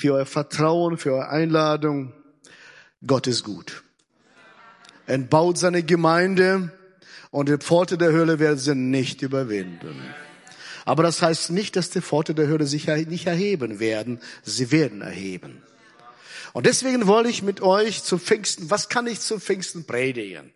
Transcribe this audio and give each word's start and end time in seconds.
für 0.00 0.14
euer 0.14 0.26
Vertrauen, 0.26 0.96
für 0.96 1.12
eure 1.12 1.28
Einladung. 1.28 2.14
Gott 3.06 3.26
ist 3.26 3.44
gut. 3.44 3.82
Er 5.06 5.18
baut 5.18 5.58
seine 5.58 5.82
Gemeinde 5.82 6.72
und 7.30 7.50
die 7.50 7.58
Pforte 7.58 7.98
der 7.98 8.12
Hölle 8.12 8.38
werden 8.38 8.58
sie 8.58 8.74
nicht 8.74 9.20
überwinden. 9.20 10.00
Aber 10.86 11.02
das 11.02 11.20
heißt 11.20 11.50
nicht, 11.50 11.76
dass 11.76 11.90
die 11.90 12.00
Pforte 12.00 12.34
der 12.34 12.48
Hölle 12.48 12.66
sich 12.66 12.86
nicht 12.86 13.26
erheben 13.26 13.78
werden. 13.78 14.20
Sie 14.42 14.72
werden 14.72 15.02
erheben. 15.02 15.62
Und 16.54 16.64
deswegen 16.64 17.06
wollte 17.06 17.28
ich 17.28 17.42
mit 17.42 17.60
euch 17.60 18.02
zum 18.02 18.18
Pfingsten, 18.18 18.70
was 18.70 18.88
kann 18.88 19.06
ich 19.06 19.20
zum 19.20 19.38
Pfingsten 19.38 19.84
predigen? 19.84 20.50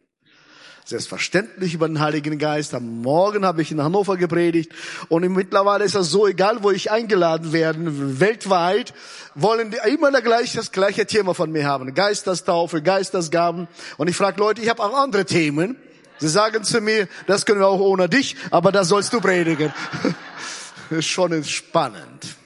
Selbstverständlich 0.87 1.73
über 1.73 1.89
den 1.89 1.99
Heiligen 1.99 2.39
Geist. 2.39 2.75
Am 2.75 3.01
Morgen 3.01 3.47
habe 3.47 3.63
ich 3.63 3.73
in 3.73 3.83
Hannover 3.83 4.19
gepredigt 4.19 4.71
und 5.09 5.27
mittlerweile 5.33 5.83
ist 5.83 5.95
das 5.95 6.11
so 6.11 6.27
egal, 6.27 6.63
wo 6.63 6.71
ich 6.71 6.91
eingeladen 6.91 7.55
werde, 7.55 8.21
weltweit 8.21 8.93
wollen 9.35 9.71
die 9.71 9.79
immer 9.89 10.13
gleich 10.21 10.53
das 10.53 10.73
gleiche 10.73 11.07
Thema 11.07 11.33
von 11.33 11.51
mir 11.51 11.65
haben. 11.65 11.95
Geisterstaufe, 11.95 12.83
Geistersgaben. 12.83 13.67
Und 13.97 14.09
ich 14.09 14.17
frage 14.17 14.39
Leute, 14.39 14.61
ich 14.61 14.69
habe 14.69 14.83
auch 14.83 14.95
andere 14.95 15.25
Themen. 15.25 15.77
Sie 16.19 16.29
sagen 16.29 16.65
zu 16.65 16.83
mir, 16.83 17.09
das 17.27 17.47
können 17.47 17.61
wir 17.61 17.69
auch 17.69 17.81
ohne 17.81 18.11
dich, 18.11 18.37
aber 18.51 18.71
das 18.71 18.89
sollst 18.89 19.15
du 19.15 19.23
predigen. 19.23 19.73
ist 20.91 21.07
schon 21.07 21.43
spannend. 21.45 22.37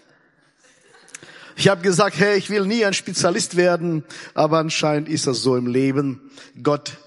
Ich 1.57 1.67
habe 1.67 1.83
gesagt, 1.83 2.21
hey, 2.21 2.39
ich 2.39 2.51
will 2.51 2.67
nie 2.67 2.85
ein 2.85 2.95
Spezialist 2.95 3.57
werden, 3.57 4.05
aber 4.35 4.59
anscheinend 4.59 5.09
ist 5.09 5.27
das 5.27 5.43
so 5.43 5.57
im 5.57 5.67
Leben. 5.67 6.31
Gott 6.63 6.99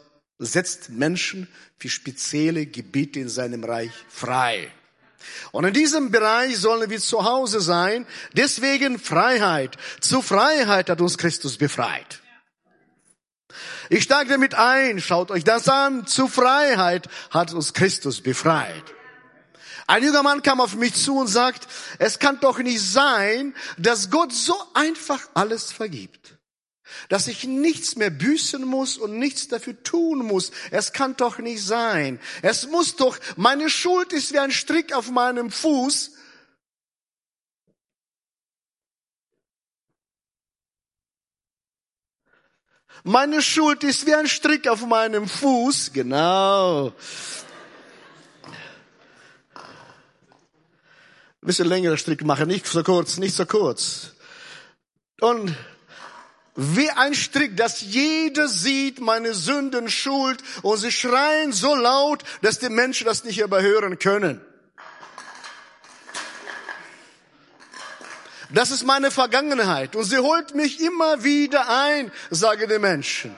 setzt 0.45 0.89
Menschen 0.89 1.47
für 1.77 1.89
spezielle 1.89 2.65
Gebiete 2.65 3.19
in 3.19 3.29
seinem 3.29 3.63
Reich 3.63 3.91
frei. 4.09 4.71
Und 5.51 5.65
in 5.65 5.73
diesem 5.73 6.11
Bereich 6.11 6.57
sollen 6.57 6.89
wir 6.89 6.99
zu 6.99 7.23
Hause 7.23 7.61
sein. 7.61 8.07
Deswegen 8.33 8.99
Freiheit. 8.99 9.77
Zu 9.99 10.21
Freiheit 10.21 10.89
hat 10.89 10.99
uns 10.99 11.17
Christus 11.17 11.57
befreit. 11.57 12.21
Ich 13.89 14.03
steige 14.03 14.31
damit 14.31 14.55
ein, 14.55 15.01
schaut 15.01 15.31
euch 15.31 15.43
das 15.43 15.67
an. 15.67 16.07
Zu 16.07 16.27
Freiheit 16.27 17.07
hat 17.29 17.53
uns 17.53 17.73
Christus 17.73 18.21
befreit. 18.21 18.83
Ein 19.85 20.03
junger 20.03 20.23
Mann 20.23 20.41
kam 20.41 20.61
auf 20.61 20.76
mich 20.76 20.93
zu 20.93 21.17
und 21.17 21.27
sagt, 21.27 21.67
es 21.99 22.17
kann 22.17 22.39
doch 22.39 22.59
nicht 22.59 22.81
sein, 22.81 23.53
dass 23.77 24.09
Gott 24.09 24.31
so 24.31 24.55
einfach 24.73 25.20
alles 25.33 25.71
vergibt. 25.71 26.37
Dass 27.09 27.27
ich 27.27 27.45
nichts 27.45 27.95
mehr 27.95 28.09
büßen 28.09 28.63
muss 28.63 28.97
und 28.97 29.17
nichts 29.17 29.47
dafür 29.47 29.81
tun 29.84 30.20
muss. 30.20 30.51
Es 30.71 30.93
kann 30.93 31.15
doch 31.15 31.39
nicht 31.39 31.63
sein. 31.63 32.20
Es 32.41 32.67
muss 32.67 32.95
doch, 32.95 33.17
meine 33.35 33.70
Schuld 33.70 34.13
ist 34.13 34.33
wie 34.33 34.39
ein 34.39 34.51
Strick 34.51 34.93
auf 34.93 35.09
meinem 35.11 35.51
Fuß. 35.51 36.11
Meine 43.03 43.41
Schuld 43.41 43.83
ist 43.83 44.05
wie 44.05 44.13
ein 44.13 44.27
Strick 44.27 44.67
auf 44.67 44.85
meinem 44.85 45.27
Fuß. 45.27 45.91
Genau. 45.93 46.93
Ein 51.43 51.48
bisschen 51.48 51.67
längere 51.67 51.98
Strick 51.98 52.23
machen, 52.23 52.48
nicht 52.48 52.67
so 52.67 52.83
kurz, 52.83 53.17
nicht 53.17 53.35
so 53.35 53.48
kurz. 53.48 54.11
Und 55.21 55.55
wie 56.55 56.90
ein 56.90 57.13
Strick, 57.13 57.55
dass 57.55 57.82
jeder 57.82 58.48
sieht 58.48 58.99
meine 58.99 59.34
Sünden, 59.34 59.90
Schuld 59.90 60.41
und 60.63 60.77
sie 60.77 60.91
schreien 60.91 61.54
so 61.54 61.76
laut, 61.76 62.24
dass 62.41 62.60
die 62.60 62.70
Menschen 62.70 63.05
das 63.05 63.24
nicht 63.24 63.40
überhören 63.40 63.99
können. 63.99 64.41
Das 68.53 68.69
ist 68.69 68.84
meine 68.84 69.12
Vergangenheit 69.12 69.96
und 69.96 70.03
sie 70.03 70.18
holt 70.18 70.56
mich 70.56 70.81
immer 70.81 71.24
wieder 71.24 71.69
ein, 71.69 72.12
sagen 72.29 72.69
die 72.69 72.79
Menschen. 72.79 73.34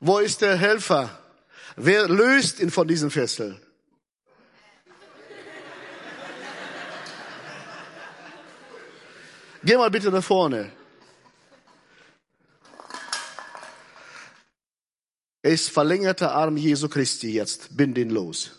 Wo 0.00 0.18
ist 0.18 0.42
der 0.42 0.56
Helfer? 0.56 1.18
Wer 1.76 2.06
löst 2.06 2.60
ihn 2.60 2.70
von 2.70 2.86
diesen 2.86 3.10
Fesseln? 3.10 3.58
Geh 9.64 9.76
mal 9.76 9.90
bitte 9.90 10.10
nach 10.10 10.22
vorne. 10.22 10.70
Ist 15.48 15.70
verlängerter 15.70 16.32
Arm 16.32 16.56
Jesu 16.56 16.88
Christi 16.88 17.32
jetzt. 17.32 17.76
Bind 17.76 17.98
ihn 17.98 18.10
los. 18.10 18.52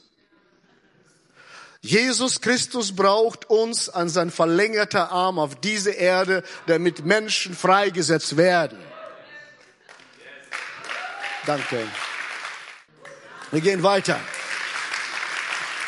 Jesus 1.81 2.41
Christus 2.41 2.95
braucht 2.95 3.49
uns 3.49 3.87
an 3.89 4.09
sein 4.09 4.31
verlängerter 4.31 5.11
Arm 5.11 5.39
auf 5.39 5.55
diese 5.55 5.91
Erde, 5.91 6.43
damit 6.65 7.05
Menschen 7.05 7.55
freigesetzt 7.55 8.35
werden. 8.35 8.77
Danke. 11.45 11.87
Wir 13.51 13.61
gehen 13.61 13.83
weiter. 13.83 14.19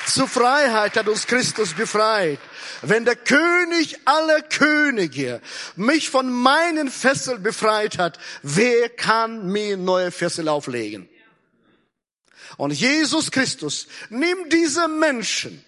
Zur 0.08 0.28
Freiheit 0.28 0.96
hat 0.96 1.08
uns 1.08 1.28
Christus 1.28 1.74
befreit. 1.74 2.40
Wenn 2.82 3.06
der 3.06 3.16
König 3.16 4.00
aller 4.06 4.42
Könige 4.42 5.42
mich 5.76 6.10
von 6.10 6.32
meinen 6.32 6.90
Fesseln 6.90 7.44
befreit 7.44 7.98
hat, 7.98 8.20
wer 8.42 8.90
kann 8.90 9.52
mir 9.52 9.78
neue 9.78 10.12
Fessel 10.12 10.48
auflegen? 10.48 11.10
Und 12.58 12.72
Jesus 12.72 13.32
Christus 13.32 13.88
nimmt 14.10 14.52
diese 14.52 14.88
Menschen, 14.88 15.64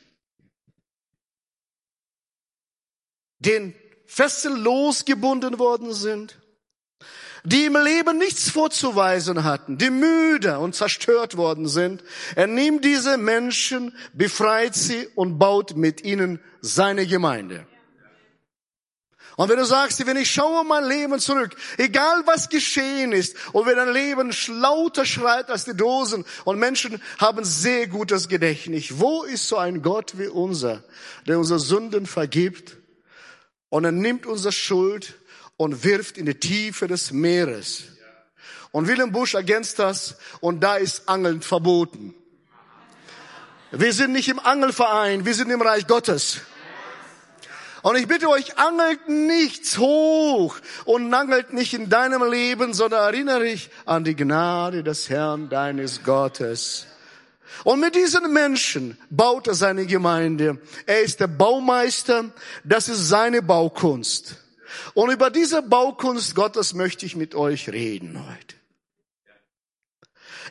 den 3.39 3.75
Fesseln 4.05 4.57
losgebunden 4.57 5.57
worden 5.57 5.93
sind, 5.93 6.40
die 7.43 7.65
im 7.65 7.75
Leben 7.75 8.17
nichts 8.17 8.49
vorzuweisen 8.49 9.43
hatten, 9.43 9.77
die 9.77 9.89
müde 9.89 10.59
und 10.59 10.75
zerstört 10.75 11.37
worden 11.37 11.67
sind. 11.67 12.03
Er 12.35 12.47
nimmt 12.47 12.85
diese 12.85 13.17
Menschen, 13.17 13.95
befreit 14.13 14.75
sie 14.75 15.07
und 15.15 15.39
baut 15.39 15.75
mit 15.75 16.03
ihnen 16.03 16.39
seine 16.61 17.07
Gemeinde. 17.07 17.65
Und 19.37 19.49
wenn 19.49 19.57
du 19.57 19.65
sagst, 19.65 20.05
wenn 20.05 20.17
ich 20.17 20.29
schaue 20.29 20.63
mein 20.65 20.85
Leben 20.85 21.19
zurück, 21.19 21.55
egal 21.77 22.23
was 22.25 22.49
geschehen 22.49 23.11
ist, 23.11 23.35
und 23.53 23.65
wenn 23.65 23.77
dein 23.77 23.93
Leben 23.93 24.31
lauter 24.49 25.05
schreit 25.05 25.49
als 25.49 25.65
die 25.65 25.75
Dosen, 25.75 26.25
und 26.43 26.59
Menschen 26.59 27.01
haben 27.17 27.43
sehr 27.43 27.87
gutes 27.87 28.27
Gedächtnis, 28.27 28.99
wo 28.99 29.23
ist 29.23 29.47
so 29.47 29.57
ein 29.57 29.81
Gott 29.81 30.17
wie 30.17 30.27
unser, 30.27 30.83
der 31.27 31.39
unsere 31.39 31.59
Sünden 31.59 32.05
vergibt, 32.05 32.77
und 33.69 33.85
er 33.85 33.93
nimmt 33.93 34.25
unsere 34.25 34.51
Schuld 34.51 35.15
und 35.61 35.83
wirft 35.83 36.17
in 36.17 36.25
die 36.25 36.39
Tiefe 36.39 36.87
des 36.87 37.11
Meeres. 37.11 37.83
Und 38.71 38.87
Willem 38.87 39.11
Busch 39.11 39.35
ergänzt 39.35 39.77
das, 39.77 40.15
und 40.39 40.63
da 40.63 40.77
ist 40.77 41.07
Angeln 41.07 41.43
verboten. 41.43 42.15
Wir 43.69 43.93
sind 43.93 44.11
nicht 44.11 44.27
im 44.27 44.39
Angelverein, 44.39 45.23
wir 45.23 45.35
sind 45.35 45.51
im 45.51 45.61
Reich 45.61 45.85
Gottes. 45.85 46.41
Und 47.83 47.95
ich 47.95 48.07
bitte 48.07 48.27
euch, 48.27 48.57
angelt 48.57 49.07
nichts 49.07 49.77
hoch 49.77 50.57
und 50.85 51.13
angelt 51.13 51.53
nicht 51.53 51.75
in 51.75 51.89
deinem 51.89 52.23
Leben, 52.23 52.73
sondern 52.73 53.13
erinnere 53.13 53.41
dich 53.41 53.69
an 53.85 54.03
die 54.03 54.15
Gnade 54.15 54.81
des 54.81 55.11
Herrn 55.11 55.47
deines 55.47 56.03
Gottes. 56.03 56.87
Und 57.63 57.81
mit 57.81 57.93
diesen 57.93 58.33
Menschen 58.33 58.97
baut 59.11 59.45
er 59.45 59.53
seine 59.53 59.85
Gemeinde. 59.85 60.59
Er 60.87 61.03
ist 61.03 61.19
der 61.19 61.27
Baumeister, 61.27 62.31
das 62.63 62.89
ist 62.89 63.09
seine 63.09 63.43
Baukunst. 63.43 64.40
Und 64.93 65.11
über 65.11 65.29
diese 65.29 65.61
Baukunst 65.61 66.35
Gottes 66.35 66.73
möchte 66.73 67.05
ich 67.05 67.15
mit 67.15 67.35
euch 67.35 67.69
reden 67.69 68.25
heute. 68.27 68.55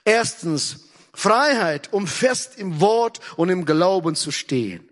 Erstens, 0.04 0.88
Freiheit, 1.12 1.92
um 1.92 2.06
fest 2.06 2.58
im 2.58 2.80
Wort 2.80 3.20
und 3.36 3.48
im 3.48 3.64
Glauben 3.64 4.14
zu 4.14 4.30
stehen. 4.30 4.88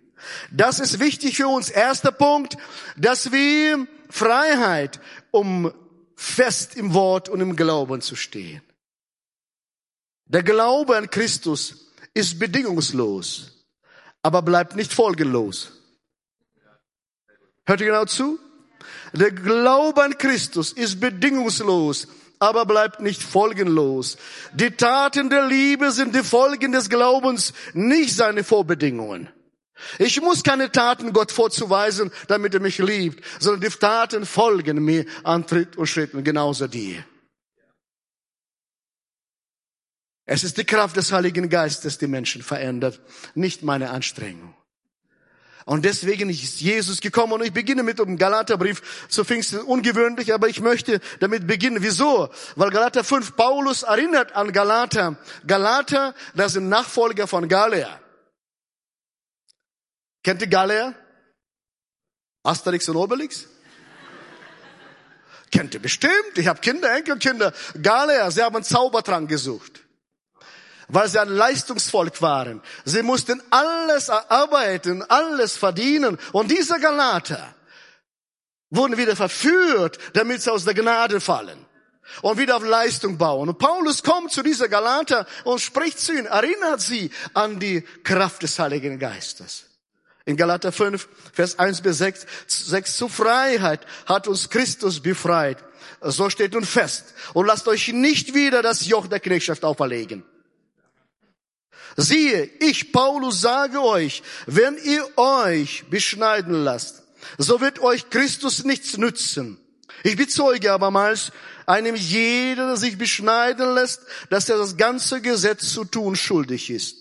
Das 0.51 0.81
ist 0.81 0.99
wichtig 0.99 1.37
für 1.37 1.49
uns. 1.49 1.71
Erster 1.71 2.13
Punkt, 2.13 2.57
dass 2.97 3.33
wir 3.33 3.87
Freiheit, 4.11 5.01
um 5.31 5.73
fest 6.17 6.77
im 6.77 6.95
Wort 6.95 7.29
und 7.29 7.41
im 7.41 7.55
Glauben 7.57 8.01
zu 8.01 8.17
stehen. 8.17 8.63
Der 10.27 10.43
Glaube 10.43 10.97
an 10.97 11.09
Christus 11.09 11.93
ist 12.13 12.39
bedingungslos, 12.39 13.65
aber 14.23 14.43
bleibt 14.43 14.77
nicht 14.77 14.93
folgenlos. 14.93 15.73
Hört 17.65 17.81
ihr 17.81 17.87
genau 17.87 18.05
zu? 18.05 18.39
Der 19.13 19.31
Glaube 19.31 20.03
an 20.03 20.19
Christus 20.19 20.73
ist 20.73 21.01
bedingungslos, 21.01 22.09
aber 22.39 22.67
bleibt 22.67 23.01
nicht 23.01 23.23
folgenlos. 23.23 24.17
Die 24.53 24.71
Taten 24.71 25.31
der 25.31 25.47
Liebe 25.47 25.91
sind 25.91 26.15
die 26.15 26.23
Folgen 26.23 26.73
des 26.73 26.89
Glaubens, 26.89 27.53
nicht 27.75 28.15
seine 28.15 28.45
Vorbedingungen. 28.45 29.29
Ich 29.99 30.21
muss 30.21 30.43
keine 30.43 30.73
Taten 30.73 31.13
Gott 31.13 31.31
vorzuweisen, 31.31 32.11
damit 32.27 32.55
er 32.55 32.61
mich 32.61 32.79
liebt, 32.79 33.25
sondern 33.39 33.61
die 33.61 33.77
Taten 33.77 34.27
folgen 34.27 34.85
mir 34.85 35.05
an 35.23 35.47
Tritt 35.47 35.77
und 35.77 35.87
Schritten, 35.87 36.25
genauso 36.25 36.67
die. 36.67 37.03
Es 40.27 40.45
ist 40.45 40.59
die 40.59 40.65
Kraft 40.65 40.97
des 40.97 41.11
Heiligen 41.11 41.49
Geistes, 41.49 41.97
die 41.97 42.07
Menschen 42.07 42.43
verändert, 42.43 43.01
nicht 43.35 43.63
meine 43.63 43.91
Anstrengung. 43.91 44.55
Und 45.69 45.85
deswegen 45.85 46.31
ist 46.31 46.63
Jesus 46.63 47.03
gekommen 47.03 47.35
und 47.35 47.45
ich 47.45 47.53
beginne 47.53 47.83
mit 47.83 47.99
dem 47.99 48.17
Galaterbrief 48.17 48.81
zu 49.11 49.23
Pfingsten 49.23 49.61
ungewöhnlich, 49.61 50.33
aber 50.33 50.49
ich 50.49 50.63
möchte 50.63 50.99
damit 51.21 51.47
beginnen. 51.47 51.83
Wieso? 51.83 52.31
Weil 52.57 52.71
Galater 52.71 53.05
5 53.05 53.37
Paulus 53.37 53.83
erinnert 53.83 54.35
an 54.35 54.51
Galater. 54.51 55.19
Galater, 55.47 56.15
das 56.35 56.55
sind 56.55 56.71
Nachfolger 56.71 57.27
von 57.27 57.49
Galier. 57.49 58.01
Kennt 60.25 60.41
ihr 60.41 60.49
Galier? 60.49 60.95
Asterix 62.45 62.89
und 62.89 62.97
Obelix? 62.97 63.47
Kennt 65.53 65.75
ihr 65.75 65.83
bestimmt. 65.83 66.39
Ich 66.39 66.47
habe 66.47 66.61
Kinder, 66.61 66.97
Enkelkinder. 66.97 67.53
Galier, 67.83 68.31
sie 68.31 68.43
haben 68.43 68.57
einen 68.57 68.65
Zaubertrank 68.65 69.29
gesucht 69.29 69.83
weil 70.89 71.09
sie 71.09 71.19
ein 71.19 71.29
Leistungsvolk 71.29 72.21
waren. 72.23 72.63
Sie 72.85 73.03
mussten 73.03 73.43
alles 73.51 74.09
erarbeiten, 74.09 75.03
alles 75.03 75.57
verdienen. 75.57 76.19
Und 76.33 76.51
diese 76.51 76.81
Galater 76.81 77.55
wurden 78.71 78.97
wieder 78.97 79.17
verführt, 79.17 79.99
damit 80.15 80.43
sie 80.43 80.53
aus 80.53 80.65
der 80.65 80.75
Gnade 80.75 81.21
fallen 81.21 81.65
und 82.23 82.39
wieder 82.39 82.57
auf 82.57 82.65
Leistung 82.65 83.19
bauen. 83.19 83.49
Und 83.49 83.59
Paulus 83.59 84.03
kommt 84.03 84.33
zu 84.33 84.43
dieser 84.43 84.69
Galater 84.69 85.27
und 85.45 85.61
spricht 85.61 85.99
zu 85.99 86.13
ihnen, 86.13 86.27
erinnert 86.27 86.81
sie 86.81 87.11
an 87.35 87.61
die 87.61 87.83
Kraft 88.03 88.43
des 88.43 88.59
Heiligen 88.59 88.99
Geistes. 88.99 89.65
In 90.25 90.37
Galater 90.37 90.73
5, 90.73 91.09
Vers 91.33 91.59
1 91.59 91.81
bis 91.81 91.99
6, 91.99 92.27
6 92.47 92.97
zur 92.97 93.09
Freiheit 93.09 93.87
hat 94.07 94.29
uns 94.29 94.51
Christus 94.51 95.01
befreit. 95.01 95.65
So 96.03 96.29
steht 96.29 96.53
nun 96.53 96.65
fest. 96.65 97.15
Und 97.33 97.47
lasst 97.47 97.67
euch 97.67 97.89
nicht 97.89 98.35
wieder 98.35 98.63
das 98.63 98.87
Joch 98.87 99.07
der 99.07 99.21
Knechtschaft 99.21 99.65
auferlegen. 99.65 100.25
Siehe, 102.01 102.49
ich, 102.61 102.93
Paulus, 102.93 103.41
sage 103.41 103.83
euch, 103.83 104.23
wenn 104.47 104.79
ihr 104.85 105.05
euch 105.19 105.85
beschneiden 105.91 106.55
lasst, 106.63 107.03
so 107.39 107.61
wird 107.61 107.81
euch 107.81 108.09
Christus 108.09 108.63
nichts 108.63 108.97
nützen. 108.99 109.59
Ich 110.05 110.17
bezeuge 110.17 110.73
abermals 110.73 111.33
einem 111.67 111.97
jeder, 111.97 112.69
der 112.69 112.77
sich 112.77 112.99
beschneiden 112.99 113.75
lässt, 113.75 114.03
dass 114.31 114.49
er 114.49 114.59
das 114.59 114.77
ganze 114.77 115.21
Gesetz 115.21 115.73
zu 115.73 115.85
tun 115.85 116.15
schuldig 116.15 116.71
ist. 116.71 116.99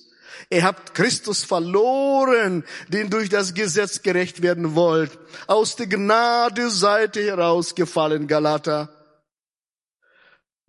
Ihr 0.49 0.63
habt 0.63 0.95
Christus 0.95 1.44
verloren, 1.44 2.63
den 2.88 3.11
durch 3.11 3.29
das 3.29 3.53
Gesetz 3.53 4.01
gerecht 4.01 4.41
werden 4.41 4.73
wollt. 4.73 5.11
Aus 5.45 5.75
der 5.75 5.85
Gnade 5.85 6.71
seid 6.71 7.17
ihr 7.17 7.25
herausgefallen, 7.25 8.25
Galater. 8.25 8.96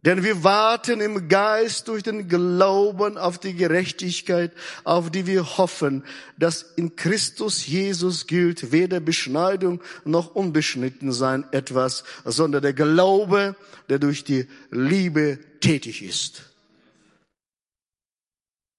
Denn 0.02 0.22
wir 0.22 0.44
warten 0.44 1.00
im 1.00 1.28
Geist 1.28 1.88
durch 1.88 2.04
den 2.04 2.28
Glauben 2.28 3.18
auf 3.18 3.38
die 3.38 3.54
Gerechtigkeit, 3.54 4.52
auf 4.84 5.10
die 5.10 5.26
wir 5.26 5.58
hoffen, 5.58 6.04
dass 6.36 6.62
in 6.76 6.94
Christus 6.94 7.66
Jesus 7.66 8.28
gilt 8.28 8.70
weder 8.70 9.00
Beschneidung 9.00 9.82
noch 10.04 10.36
unbeschnitten 10.36 11.12
sein 11.12 11.44
etwas, 11.50 12.04
sondern 12.24 12.62
der 12.62 12.74
Glaube, 12.74 13.56
der 13.88 13.98
durch 13.98 14.22
die 14.22 14.46
Liebe 14.70 15.40
tätig 15.60 16.02
ist. 16.02 16.42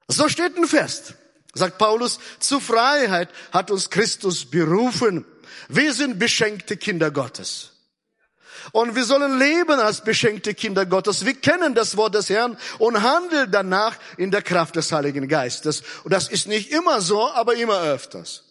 So 0.07 0.29
steht 0.29 0.55
nun 0.55 0.67
fest, 0.67 1.15
sagt 1.53 1.77
Paulus, 1.77 2.19
zur 2.39 2.61
Freiheit 2.61 3.29
hat 3.51 3.71
uns 3.71 3.89
Christus 3.89 4.45
berufen. 4.45 5.25
Wir 5.67 5.93
sind 5.93 6.17
beschenkte 6.17 6.77
Kinder 6.77 7.11
Gottes. 7.11 7.73
Und 8.71 8.95
wir 8.95 9.03
sollen 9.03 9.39
leben 9.39 9.79
als 9.79 10.03
beschenkte 10.03 10.53
Kinder 10.53 10.85
Gottes. 10.85 11.25
Wir 11.25 11.33
kennen 11.33 11.75
das 11.75 11.97
Wort 11.97 12.15
des 12.15 12.29
Herrn 12.29 12.57
und 12.77 13.01
handeln 13.01 13.51
danach 13.51 13.97
in 14.17 14.31
der 14.31 14.41
Kraft 14.41 14.75
des 14.75 14.91
Heiligen 14.91 15.27
Geistes. 15.27 15.83
Und 16.03 16.13
das 16.13 16.27
ist 16.27 16.47
nicht 16.47 16.71
immer 16.71 17.01
so, 17.01 17.29
aber 17.31 17.55
immer 17.55 17.81
öfters. 17.81 18.43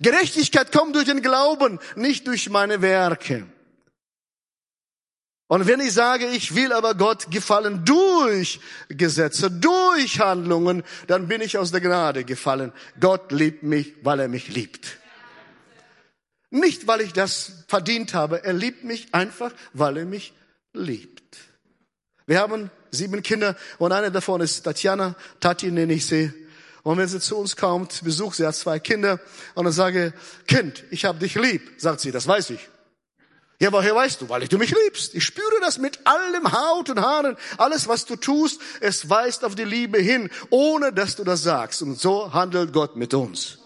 Gerechtigkeit 0.00 0.72
kommt 0.72 0.94
durch 0.94 1.06
den 1.06 1.22
Glauben, 1.22 1.78
nicht 1.94 2.26
durch 2.26 2.50
meine 2.50 2.82
Werke. 2.82 3.46
Und 5.48 5.68
wenn 5.68 5.80
ich 5.80 5.92
sage, 5.92 6.26
ich 6.26 6.56
will 6.56 6.72
aber 6.72 6.94
Gott 6.94 7.30
gefallen 7.30 7.84
durch 7.84 8.58
Gesetze, 8.88 9.48
durch 9.50 10.18
Handlungen, 10.18 10.82
dann 11.06 11.28
bin 11.28 11.40
ich 11.40 11.56
aus 11.56 11.70
der 11.70 11.80
Gnade 11.80 12.24
gefallen. 12.24 12.72
Gott 12.98 13.30
liebt 13.30 13.62
mich, 13.62 13.94
weil 14.02 14.20
er 14.20 14.28
mich 14.28 14.48
liebt. 14.48 14.98
Nicht, 16.56 16.86
weil 16.86 17.02
ich 17.02 17.12
das 17.12 17.52
verdient 17.68 18.14
habe. 18.14 18.42
Er 18.42 18.54
liebt 18.54 18.82
mich 18.82 19.08
einfach, 19.12 19.52
weil 19.74 19.98
er 19.98 20.04
mich 20.06 20.32
liebt. 20.72 21.36
Wir 22.26 22.40
haben 22.40 22.70
sieben 22.90 23.22
Kinder 23.22 23.56
und 23.78 23.92
eine 23.92 24.10
davon 24.10 24.40
ist 24.40 24.62
Tatjana, 24.62 25.16
Tati 25.38 25.70
nenne 25.70 25.92
ich 25.92 26.06
sie. 26.06 26.32
Und 26.82 26.96
wenn 26.96 27.08
sie 27.08 27.20
zu 27.20 27.36
uns 27.36 27.56
kommt, 27.56 28.02
besucht 28.04 28.36
sie 28.36 28.46
hat 28.46 28.54
zwei 28.54 28.78
Kinder 28.78 29.20
und 29.54 29.64
dann 29.64 29.72
sage, 29.72 30.14
Kind, 30.46 30.84
ich 30.90 31.04
habe 31.04 31.18
dich 31.18 31.34
lieb, 31.34 31.62
sagt 31.76 32.00
sie, 32.00 32.10
das 32.10 32.26
weiß 32.26 32.50
ich. 32.50 32.68
Ja, 33.58 33.70
woher 33.70 33.94
weißt 33.94 34.22
du? 34.22 34.28
Weil 34.30 34.42
ich 34.42 34.48
du 34.48 34.56
mich 34.56 34.74
liebst. 34.84 35.14
Ich 35.14 35.24
spüre 35.24 35.60
das 35.60 35.76
mit 35.76 36.06
allem 36.06 36.52
Haut 36.52 36.88
und 36.88 37.00
Haaren. 37.00 37.36
Alles, 37.58 37.86
was 37.86 38.06
du 38.06 38.16
tust, 38.16 38.60
es 38.80 39.10
weist 39.10 39.44
auf 39.44 39.54
die 39.54 39.64
Liebe 39.64 39.98
hin, 39.98 40.30
ohne 40.48 40.92
dass 40.92 41.16
du 41.16 41.24
das 41.24 41.42
sagst. 41.42 41.82
Und 41.82 41.98
so 41.98 42.32
handelt 42.32 42.72
Gott 42.72 42.96
mit 42.96 43.12
uns. 43.12 43.58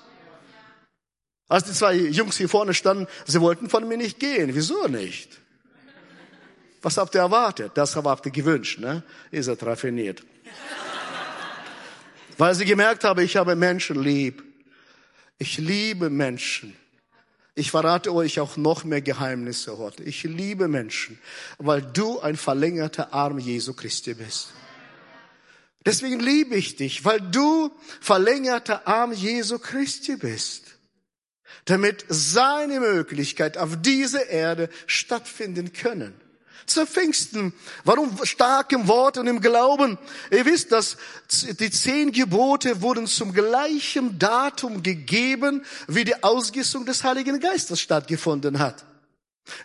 Als 1.51 1.65
die 1.65 1.73
zwei 1.73 1.95
Jungs 1.95 2.37
hier 2.37 2.49
vorne 2.49 2.75
standen, 2.75 3.09
sie 3.27 3.41
wollten 3.41 3.69
von 3.69 3.87
mir 3.89 3.97
nicht 3.97 4.21
gehen. 4.21 4.55
Wieso 4.55 4.87
nicht? 4.87 5.41
Was 6.81 6.97
habt 6.97 7.13
ihr 7.17 7.23
erwartet? 7.23 7.73
Das 7.75 7.97
habt 7.97 8.25
ihr 8.25 8.31
gewünscht, 8.31 8.79
ne? 8.79 9.03
Ihr 9.33 9.43
seid 9.43 9.61
raffiniert. 9.65 10.23
Weil 12.39 12.55
sie 12.55 12.65
gemerkt 12.65 13.03
haben, 13.03 13.21
ich 13.25 13.37
habe 13.37 13.57
Menschen 13.57 14.01
lieb. 14.01 14.45
Ich 15.39 15.59
liebe 15.59 16.09
Menschen. 16.09 16.77
Ich 17.57 17.73
verrate 17.73 18.15
euch 18.15 18.39
auch 18.39 18.57
noch 18.57 18.85
mehr 18.85 19.03
Geheimnisse 19.03 19.77
heute. 19.77 20.05
Ich 20.05 20.23
liebe 20.23 20.69
Menschen, 20.69 21.19
weil 21.59 21.83
du 21.83 22.21
ein 22.21 22.37
verlängerter 22.37 23.13
Arm 23.13 23.41
Jesu 23.41 23.75
Christi 23.75 24.15
bist. 24.15 24.53
Deswegen 25.85 26.21
liebe 26.21 26.55
ich 26.55 26.77
dich, 26.77 27.05
weil 27.05 27.21
du 27.21 27.73
verlängerter 28.01 28.87
Arm 28.87 29.13
Jesu 29.13 29.59
Christi 29.59 30.15
bist 30.15 30.70
damit 31.65 32.05
seine 32.09 32.81
Möglichkeit 32.81 33.59
auf 33.59 33.81
dieser 33.81 34.29
Erde 34.29 34.69
stattfinden 34.87 35.73
können. 35.73 36.15
Zu 36.67 36.87
Pfingsten. 36.87 37.53
Warum 37.85 38.17
stark 38.25 38.71
im 38.73 38.87
Wort 38.87 39.19
und 39.19 39.27
im 39.27 39.41
Glauben? 39.41 39.99
Ihr 40.31 40.45
wisst, 40.45 40.71
dass 40.71 40.97
die 41.59 41.71
zehn 41.71 42.13
Gebote 42.13 42.81
wurden 42.81 43.07
zum 43.07 43.33
gleichen 43.33 44.19
Datum 44.19 44.83
gegeben, 44.83 45.65
wie 45.89 46.05
die 46.05 46.23
Ausgießung 46.23 46.87
des 46.87 47.03
Heiligen 47.03 47.41
Geistes 47.41 47.81
stattgefunden 47.81 48.59
hat. 48.61 48.85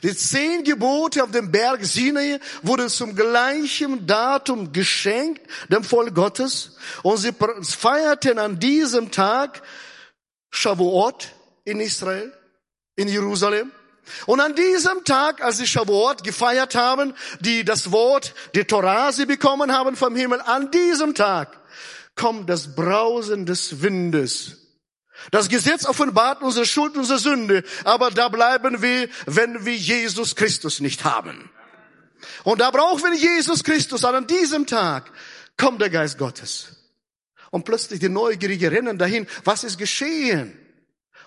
Die 0.03 0.15
zehn 0.15 0.63
Gebote 0.63 1.23
auf 1.23 1.31
dem 1.31 1.51
Berg 1.51 1.85
Sinai 1.85 2.39
wurden 2.63 2.89
zum 2.89 3.15
gleichen 3.15 4.07
Datum 4.07 4.71
geschenkt, 4.71 5.41
dem 5.69 5.83
Volk 5.83 6.15
Gottes. 6.15 6.77
Und 7.03 7.17
sie 7.17 7.33
feierten 7.61 8.39
an 8.39 8.59
diesem 8.59 9.11
Tag 9.11 9.61
Shavuot, 10.49 11.34
in 11.65 11.81
Israel, 11.81 12.31
in 12.95 13.07
Jerusalem. 13.07 13.71
Und 14.27 14.39
an 14.39 14.55
diesem 14.55 15.03
Tag, 15.03 15.43
als 15.43 15.57
sie 15.57 15.67
Shavuot 15.67 16.23
gefeiert 16.23 16.75
haben, 16.75 17.13
die 17.39 17.65
das 17.65 17.91
Wort, 17.91 18.33
die 18.53 18.63
Torah 18.63 19.11
sie 19.11 19.25
bekommen 19.25 19.73
haben 19.73 19.95
vom 19.95 20.15
Himmel, 20.15 20.41
an 20.41 20.71
diesem 20.71 21.15
Tag 21.15 21.59
kommt 22.15 22.49
das 22.49 22.75
Brausen 22.75 23.45
des 23.45 23.81
Windes. 23.81 24.57
Das 25.31 25.49
Gesetz 25.49 25.85
offenbart 25.85 26.43
unsere 26.43 26.65
Schuld, 26.65 26.97
unsere 26.97 27.19
Sünde, 27.19 27.63
aber 27.83 28.11
da 28.11 28.29
bleiben 28.29 28.81
wir, 28.81 29.09
wenn 29.25 29.65
wir 29.65 29.75
Jesus 29.75 30.35
Christus 30.35 30.79
nicht 30.79 31.03
haben. 31.03 31.49
Und 32.43 32.61
da 32.61 32.69
brauchen 32.69 33.03
wir 33.03 33.15
Jesus 33.15 33.63
Christus. 33.63 34.03
an 34.05 34.27
diesem 34.27 34.67
Tag 34.67 35.11
kommt 35.57 35.81
der 35.81 35.89
Geist 35.89 36.17
Gottes. 36.17 36.77
Und 37.49 37.65
plötzlich 37.65 37.99
die 37.99 38.09
Neugierige 38.09 38.71
rennen 38.71 38.97
dahin. 38.97 39.27
Was 39.43 39.63
ist 39.63 39.77
geschehen? 39.77 40.64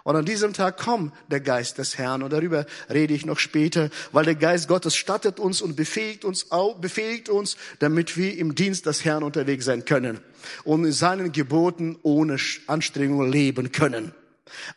Und 0.09 0.17
an 0.17 0.25
diesem 0.25 0.55
Tag 0.55 0.79
kommt 0.79 1.13
der 1.31 1.41
Geist 1.41 1.77
des 1.77 1.99
Herrn. 1.99 2.23
Und 2.23 2.33
darüber 2.33 2.65
rede 2.89 3.13
ich 3.13 3.27
noch 3.27 3.39
später, 3.39 3.91
weil 4.11 4.25
der 4.25 4.37
Geist 4.37 4.67
Gottes 4.67 4.97
stattet 4.97 5.39
uns 5.39 5.61
und 5.61 5.77
befähigt 5.77 6.25
uns, 6.25 6.47
befähigt 6.81 7.29
uns, 7.29 7.59
damit 7.81 8.17
wir 8.17 8.39
im 8.39 8.55
Dienst 8.55 8.87
des 8.87 9.05
Herrn 9.05 9.23
unterwegs 9.23 9.67
sein 9.67 9.85
können 9.85 10.19
und 10.65 10.87
in 10.87 10.93
seinen 10.93 11.31
Geboten 11.31 11.99
ohne 12.03 12.39
Anstrengung 12.69 13.31
leben 13.31 13.71
können. 13.71 14.15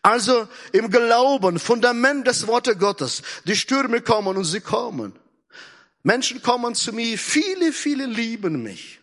Also 0.02 0.50
im 0.74 0.90
Glauben, 0.90 1.60
Fundament 1.60 2.28
des 2.28 2.46
Wortes 2.48 2.78
Gottes. 2.78 3.22
Die 3.46 3.56
Stürme 3.56 4.02
kommen 4.02 4.36
und 4.36 4.44
sie 4.44 4.60
kommen. 4.60 5.14
Menschen 6.04 6.42
kommen 6.42 6.76
zu 6.76 6.92
mir, 6.92 7.18
viele, 7.18 7.72
viele 7.72 8.06
lieben 8.06 8.64
mich. 8.64 9.00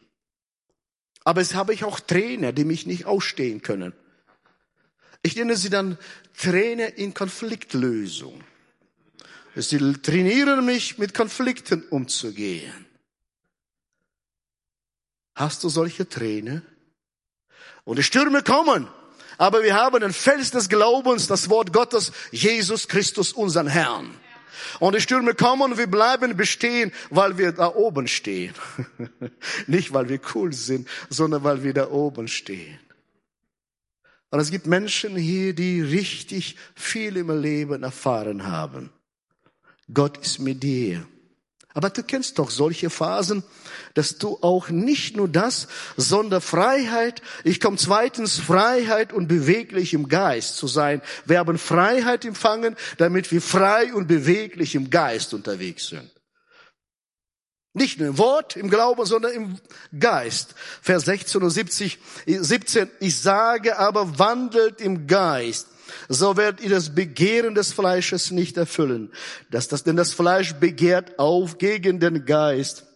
Aber 1.25 1.41
es 1.41 1.55
habe 1.55 1.73
ich 1.73 1.85
auch 1.85 2.01
Trainer, 2.01 2.53
die 2.53 2.67
mich 2.67 2.85
nicht 2.85 3.07
ausstehen 3.07 3.63
können. 3.63 3.95
Ich 5.23 5.37
nenne 5.37 5.57
sie 5.57 5.71
dann 5.71 5.99
Trainer 6.37 6.97
in 6.97 7.15
Konfliktlösung. 7.15 8.43
Sie 9.55 9.79
trainieren 9.95 10.65
mich, 10.65 10.99
mit 10.99 11.15
Konflikten 11.15 11.83
umzugehen. 11.89 12.87
Hast 15.35 15.65
du 15.65 15.69
solche 15.69 16.09
Trainer? 16.09 16.63
Und 17.85 17.99
die 17.99 18.03
Stürme 18.05 18.43
kommen, 18.43 18.89
Aber 19.39 19.63
wir 19.63 19.77
haben 19.77 20.01
den 20.01 20.13
Fels 20.13 20.51
des 20.51 20.69
Glaubens, 20.69 21.29
das 21.29 21.49
Wort 21.49 21.73
Gottes, 21.73 22.13
Jesus 22.33 22.89
Christus, 22.89 23.33
unseren 23.33 23.69
Herrn. 23.69 24.13
Und 24.81 24.97
die 24.97 25.01
Stürme 25.01 25.35
kommen 25.35 25.79
wir 25.79 25.87
bleiben 25.87 26.37
bestehen, 26.37 26.93
weil 27.11 27.39
wir 27.39 27.53
da 27.53 27.69
oben 27.75 28.09
stehen. 28.09 28.53
Nicht, 29.69 29.95
weil 29.95 30.09
wir 30.09 30.21
cool 30.35 30.53
sind, 30.53 30.89
sondern 31.09 31.45
weil 31.45 31.63
wir 31.63 31.73
da 31.73 31.89
oben 31.89 32.27
stehen. 32.27 32.81
Und 34.31 34.41
es 34.41 34.51
gibt 34.51 34.67
Menschen 34.67 35.17
hier, 35.17 35.55
die 35.55 35.81
richtig 35.81 36.57
viel 36.75 37.17
im 37.17 37.31
Leben 37.41 37.83
erfahren 37.83 38.47
haben. 38.47 38.91
Gott 39.93 40.19
ist 40.19 40.39
mit 40.39 40.63
dir. 40.63 41.07
Aber 41.75 41.91
du 41.91 42.03
kennst 42.03 42.39
doch 42.39 42.51
solche 42.51 42.91
Phasen, 42.91 43.45
dass 43.95 44.19
du 44.19 44.39
auch 44.41 44.69
nicht 44.69 45.17
nur 45.17 45.29
das, 45.29 45.69
sondern 45.97 46.41
Freiheit, 46.41 47.23
ich 47.45 47.61
komme 47.61 47.77
zweitens, 47.77 48.39
Freiheit 48.39 49.13
und 49.13 49.29
beweglich 49.29 49.95
im 49.95 50.09
Geist 50.09 50.57
zu 50.57 50.67
sein. 50.67 51.01
Wir 51.25 51.39
haben 51.39 51.57
Freiheit 51.57 52.25
empfangen, 52.25 52.75
damit 52.97 53.31
wir 53.31 53.41
frei 53.41 53.95
und 53.95 54.09
beweglich 54.09 54.75
im 54.75 54.91
Geist 54.91 55.35
unterwegs 55.35 55.89
sind. 55.89 56.11
Nicht 57.75 57.99
nur 57.99 58.09
im 58.09 58.19
Wort, 58.19 58.57
im 58.57 58.71
Glauben, 58.71 59.05
sondern 59.05 59.33
im 59.33 59.59
Geist. 59.99 60.55
Vers 60.83 61.05
16 61.05 61.43
und 61.43 61.51
70, 61.51 61.99
17. 62.27 62.91
Ich 63.01 63.19
sage 63.21 63.79
aber, 63.79 64.19
wandelt 64.19 64.81
im 64.81 65.07
Geist 65.07 65.69
so 66.09 66.37
werdet 66.37 66.61
ihr 66.61 66.71
das 66.71 66.95
Begehren 66.95 67.55
des 67.55 67.73
Fleisches 67.73 68.31
nicht 68.31 68.57
erfüllen. 68.57 69.11
Dass 69.51 69.69
das, 69.69 69.85
denn 69.85 69.97
das 69.97 70.13
Fleisch 70.13 70.55
begehrt 70.55 71.19
auf 71.19 71.59
gegen 71.59 72.01
den 72.01 72.25
Geist 72.25 72.87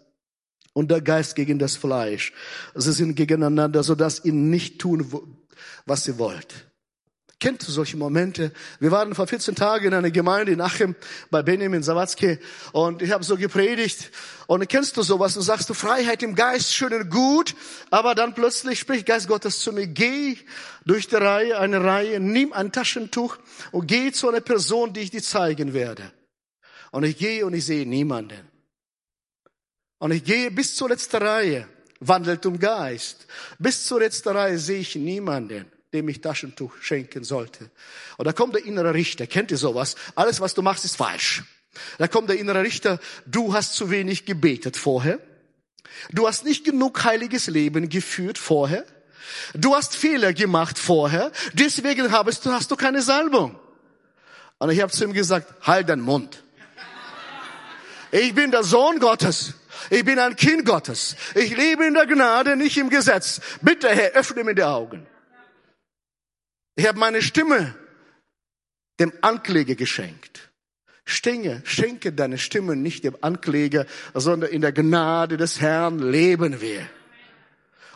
und 0.72 0.90
der 0.90 1.00
Geist 1.00 1.34
gegen 1.34 1.58
das 1.58 1.76
Fleisch. 1.76 2.32
Sie 2.74 2.92
sind 2.92 3.14
gegeneinander, 3.14 3.82
so 3.82 3.94
dass 3.94 4.24
ihr 4.24 4.32
nicht 4.32 4.80
tun, 4.80 5.06
was 5.86 6.06
ihr 6.08 6.18
wollt. 6.18 6.71
Kennt 7.42 7.60
solche 7.60 7.96
Momente? 7.96 8.52
Wir 8.78 8.92
waren 8.92 9.16
vor 9.16 9.26
14 9.26 9.56
Tagen 9.56 9.86
in 9.86 9.94
einer 9.94 10.12
Gemeinde 10.12 10.52
in 10.52 10.60
Achem 10.60 10.94
bei 11.28 11.42
Benjamin 11.42 11.82
Sawatzke 11.82 12.38
und 12.70 13.02
ich 13.02 13.10
habe 13.10 13.24
so 13.24 13.36
gepredigt. 13.36 14.12
Und 14.46 14.68
kennst 14.68 14.96
du 14.96 15.02
sowas? 15.02 15.34
Du 15.34 15.40
sagst 15.40 15.68
du 15.68 15.74
Freiheit 15.74 16.22
im 16.22 16.36
Geist, 16.36 16.72
schön 16.72 16.94
und 16.94 17.10
gut, 17.10 17.56
aber 17.90 18.14
dann 18.14 18.34
plötzlich 18.34 18.78
spricht 18.78 19.06
Geist 19.06 19.26
Gottes 19.26 19.58
zu 19.58 19.72
mir, 19.72 19.88
geh 19.88 20.36
durch 20.84 21.08
die 21.08 21.16
Reihe, 21.16 21.58
eine 21.58 21.82
Reihe, 21.82 22.20
nimm 22.20 22.52
ein 22.52 22.70
Taschentuch 22.70 23.38
und 23.72 23.88
geh 23.88 24.12
zu 24.12 24.28
einer 24.28 24.40
Person, 24.40 24.92
die 24.92 25.00
ich 25.00 25.10
dir 25.10 25.22
zeigen 25.24 25.74
werde. 25.74 26.12
Und 26.92 27.02
ich 27.02 27.18
gehe 27.18 27.44
und 27.44 27.54
ich 27.54 27.66
sehe 27.66 27.84
niemanden. 27.84 28.38
Und 29.98 30.12
ich 30.12 30.22
gehe 30.22 30.52
bis 30.52 30.76
zur 30.76 30.90
letzten 30.90 31.16
Reihe, 31.16 31.66
wandelt 31.98 32.46
um 32.46 32.56
Geist. 32.60 33.26
Bis 33.58 33.84
zur 33.84 33.98
letzten 33.98 34.28
Reihe 34.28 34.60
sehe 34.60 34.78
ich 34.78 34.94
niemanden 34.94 35.71
dem 35.92 36.08
ich 36.08 36.20
Taschentuch 36.20 36.74
schenken 36.80 37.24
sollte. 37.24 37.70
Und 38.16 38.26
da 38.26 38.32
kommt 38.32 38.54
der 38.54 38.64
innere 38.64 38.94
Richter. 38.94 39.26
Kennt 39.26 39.50
ihr 39.50 39.58
sowas? 39.58 39.96
Alles, 40.14 40.40
was 40.40 40.54
du 40.54 40.62
machst, 40.62 40.84
ist 40.84 40.96
falsch. 40.96 41.42
Da 41.98 42.08
kommt 42.08 42.28
der 42.28 42.38
innere 42.38 42.62
Richter. 42.62 42.98
Du 43.26 43.54
hast 43.54 43.74
zu 43.74 43.90
wenig 43.90 44.24
gebetet 44.24 44.76
vorher. 44.76 45.18
Du 46.10 46.26
hast 46.26 46.44
nicht 46.44 46.64
genug 46.64 47.04
heiliges 47.04 47.46
Leben 47.46 47.88
geführt 47.88 48.38
vorher. 48.38 48.84
Du 49.54 49.74
hast 49.74 49.94
Fehler 49.94 50.32
gemacht 50.32 50.78
vorher. 50.78 51.30
Deswegen 51.52 52.10
hast 52.10 52.46
du, 52.46 52.52
hast 52.52 52.70
du 52.70 52.76
keine 52.76 53.02
Salbung. 53.02 53.58
Und 54.58 54.70
ich 54.70 54.80
habe 54.80 54.92
zu 54.92 55.04
ihm 55.04 55.12
gesagt, 55.12 55.52
halt 55.66 55.88
deinen 55.88 56.02
Mund. 56.02 56.42
Ich 58.10 58.34
bin 58.34 58.50
der 58.50 58.62
Sohn 58.62 58.98
Gottes. 58.98 59.54
Ich 59.90 60.04
bin 60.04 60.18
ein 60.18 60.36
Kind 60.36 60.64
Gottes. 60.64 61.16
Ich 61.34 61.56
lebe 61.56 61.86
in 61.86 61.94
der 61.94 62.06
Gnade, 62.06 62.56
nicht 62.56 62.76
im 62.76 62.88
Gesetz. 62.88 63.40
Bitte, 63.62 63.88
Herr, 63.88 64.12
öffne 64.12 64.44
mir 64.44 64.54
die 64.54 64.62
Augen. 64.62 65.06
Ich 66.74 66.86
habe 66.86 66.98
meine 66.98 67.22
Stimme 67.22 67.74
dem 68.98 69.12
Ankläger 69.20 69.74
geschenkt. 69.74 70.50
Stinge, 71.04 71.62
schenke 71.64 72.12
deine 72.12 72.38
Stimme 72.38 72.76
nicht 72.76 73.04
dem 73.04 73.16
Ankläger, 73.20 73.86
sondern 74.14 74.50
in 74.50 74.60
der 74.60 74.72
Gnade 74.72 75.36
des 75.36 75.60
Herrn 75.60 75.98
leben 75.98 76.60
wir. 76.60 76.88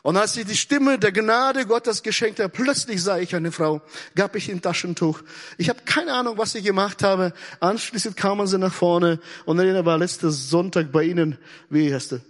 Und 0.03 0.17
als 0.17 0.37
ich 0.37 0.47
die 0.47 0.57
Stimme 0.57 0.99
der 0.99 1.11
Gnade 1.11 1.67
Gottes 1.67 2.03
geschenkt 2.03 2.39
habe, 2.39 2.49
plötzlich 2.49 3.03
sah 3.03 3.19
ich 3.19 3.35
eine 3.35 3.51
Frau, 3.51 3.83
gab 4.15 4.37
ich 4.37 4.49
ein 4.51 4.63
Taschentuch. 4.63 5.21
Ich 5.59 5.69
habe 5.69 5.81
keine 5.85 6.13
Ahnung, 6.13 6.39
was 6.39 6.55
ich 6.55 6.65
gemacht 6.65 7.03
habe. 7.03 7.33
Anschließend 7.59 8.17
kamen 8.17 8.47
sie 8.47 8.59
nach 8.59 8.73
vorne 8.73 9.19
und 9.47 9.59
Irina 9.59 9.85
war 9.85 9.99
letzten 9.99 10.31
Sonntag 10.31 10.93
bei 10.93 11.05
Ihnen, 11.05 11.39
wie 11.71 11.93
heißt 11.93 12.13
du? 12.13 12.21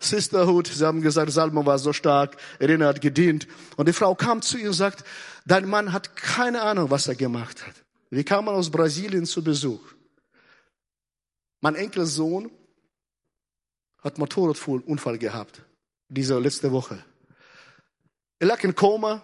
Sisterhood. 0.00 0.66
Sie 0.66 0.84
haben 0.84 1.02
gesagt, 1.02 1.30
Salmo 1.30 1.64
war 1.64 1.78
so 1.78 1.92
stark, 1.92 2.36
Irina 2.58 2.88
hat 2.88 3.00
gedient. 3.00 3.46
Und 3.76 3.86
die 3.86 3.92
Frau 3.92 4.14
kam 4.14 4.42
zu 4.42 4.58
ihr 4.58 4.68
und 4.68 4.74
sagt, 4.74 5.04
dein 5.46 5.68
Mann 5.68 5.92
hat 5.92 6.16
keine 6.16 6.62
Ahnung, 6.62 6.90
was 6.90 7.06
er 7.06 7.14
gemacht 7.14 7.66
hat. 7.66 7.74
Wir 8.08 8.24
kamen 8.24 8.48
aus 8.48 8.70
Brasilien 8.70 9.26
zu 9.26 9.44
Besuch. 9.44 9.80
Mein 11.60 11.74
Enkelsohn 11.74 12.50
hat 14.02 14.18
Motorradunfall 14.18 15.18
gehabt, 15.18 15.62
diese 16.08 16.38
letzte 16.38 16.72
Woche. 16.72 17.04
Er 18.38 18.46
lag 18.46 18.64
in 18.64 18.74
Koma 18.74 19.22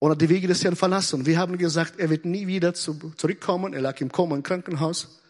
und 0.00 0.10
hat 0.10 0.20
die 0.20 0.28
Wege 0.28 0.48
des 0.48 0.64
Herrn 0.64 0.74
verlassen. 0.74 1.24
Wir 1.24 1.38
haben 1.38 1.56
gesagt, 1.56 2.00
er 2.00 2.10
wird 2.10 2.24
nie 2.24 2.48
wieder 2.48 2.74
zurückkommen. 2.74 3.72
Er 3.72 3.80
lag 3.80 4.00
im 4.00 4.10
Koma 4.10 4.34
im 4.34 4.42
Krankenhaus. 4.42 5.20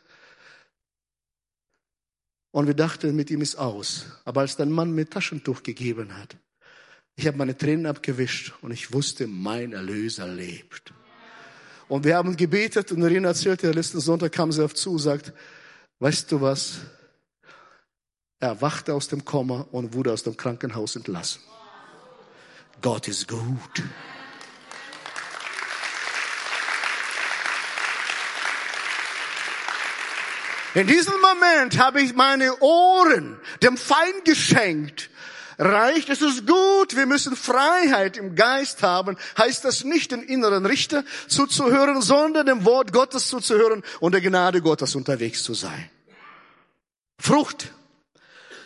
Und 2.52 2.66
wir 2.66 2.74
dachten, 2.74 3.14
mit 3.14 3.30
ihm 3.30 3.42
ist 3.42 3.56
aus. 3.56 4.06
Aber 4.24 4.40
als 4.40 4.56
dein 4.56 4.70
Mann 4.70 4.92
mir 4.92 5.08
Taschentuch 5.08 5.62
gegeben 5.62 6.16
hat, 6.16 6.36
ich 7.16 7.26
habe 7.26 7.36
meine 7.36 7.56
Tränen 7.56 7.86
abgewischt 7.86 8.54
und 8.62 8.70
ich 8.70 8.92
wusste, 8.92 9.26
mein 9.26 9.72
Erlöser 9.72 10.26
lebt. 10.26 10.92
Und 11.88 12.04
wir 12.04 12.16
haben 12.16 12.36
gebetet 12.36 12.92
und 12.92 13.02
Irene 13.02 13.28
erzählte, 13.28 13.70
letzten 13.72 14.00
Sonntag 14.00 14.32
kam 14.32 14.52
sie 14.52 14.64
auf 14.64 14.74
zu 14.74 14.92
und 14.92 15.00
sagt, 15.00 15.32
weißt 15.98 16.30
du 16.32 16.40
was? 16.40 16.80
Er 18.38 18.60
wachte 18.62 18.94
aus 18.94 19.08
dem 19.08 19.24
Koma 19.24 19.66
und 19.70 19.92
wurde 19.92 20.12
aus 20.12 20.22
dem 20.22 20.36
Krankenhaus 20.36 20.96
entlassen. 20.96 21.42
Gott 22.80 23.06
ist 23.08 23.28
gut. 23.28 23.82
In 30.74 30.86
diesem 30.86 31.14
Moment 31.20 31.78
habe 31.78 32.00
ich 32.00 32.14
meine 32.14 32.56
Ohren 32.60 33.40
dem 33.62 33.76
Feind 33.76 34.24
geschenkt 34.24 35.10
reicht. 35.58 36.08
Es 36.08 36.22
ist 36.22 36.46
gut, 36.46 36.96
wir 36.96 37.06
müssen 37.06 37.36
Freiheit 37.36 38.16
im 38.16 38.34
Geist 38.34 38.82
haben. 38.82 39.16
Heißt 39.36 39.64
das 39.64 39.84
nicht, 39.84 40.12
den 40.12 40.22
inneren 40.22 40.66
Richter 40.66 41.04
zuzuhören, 41.28 42.02
sondern 42.02 42.46
dem 42.46 42.64
Wort 42.64 42.92
Gottes 42.92 43.28
zuzuhören 43.28 43.82
und 44.00 44.12
der 44.12 44.20
Gnade 44.20 44.62
Gottes 44.62 44.94
unterwegs 44.94 45.42
zu 45.42 45.54
sein. 45.54 45.90
Frucht 47.20 47.72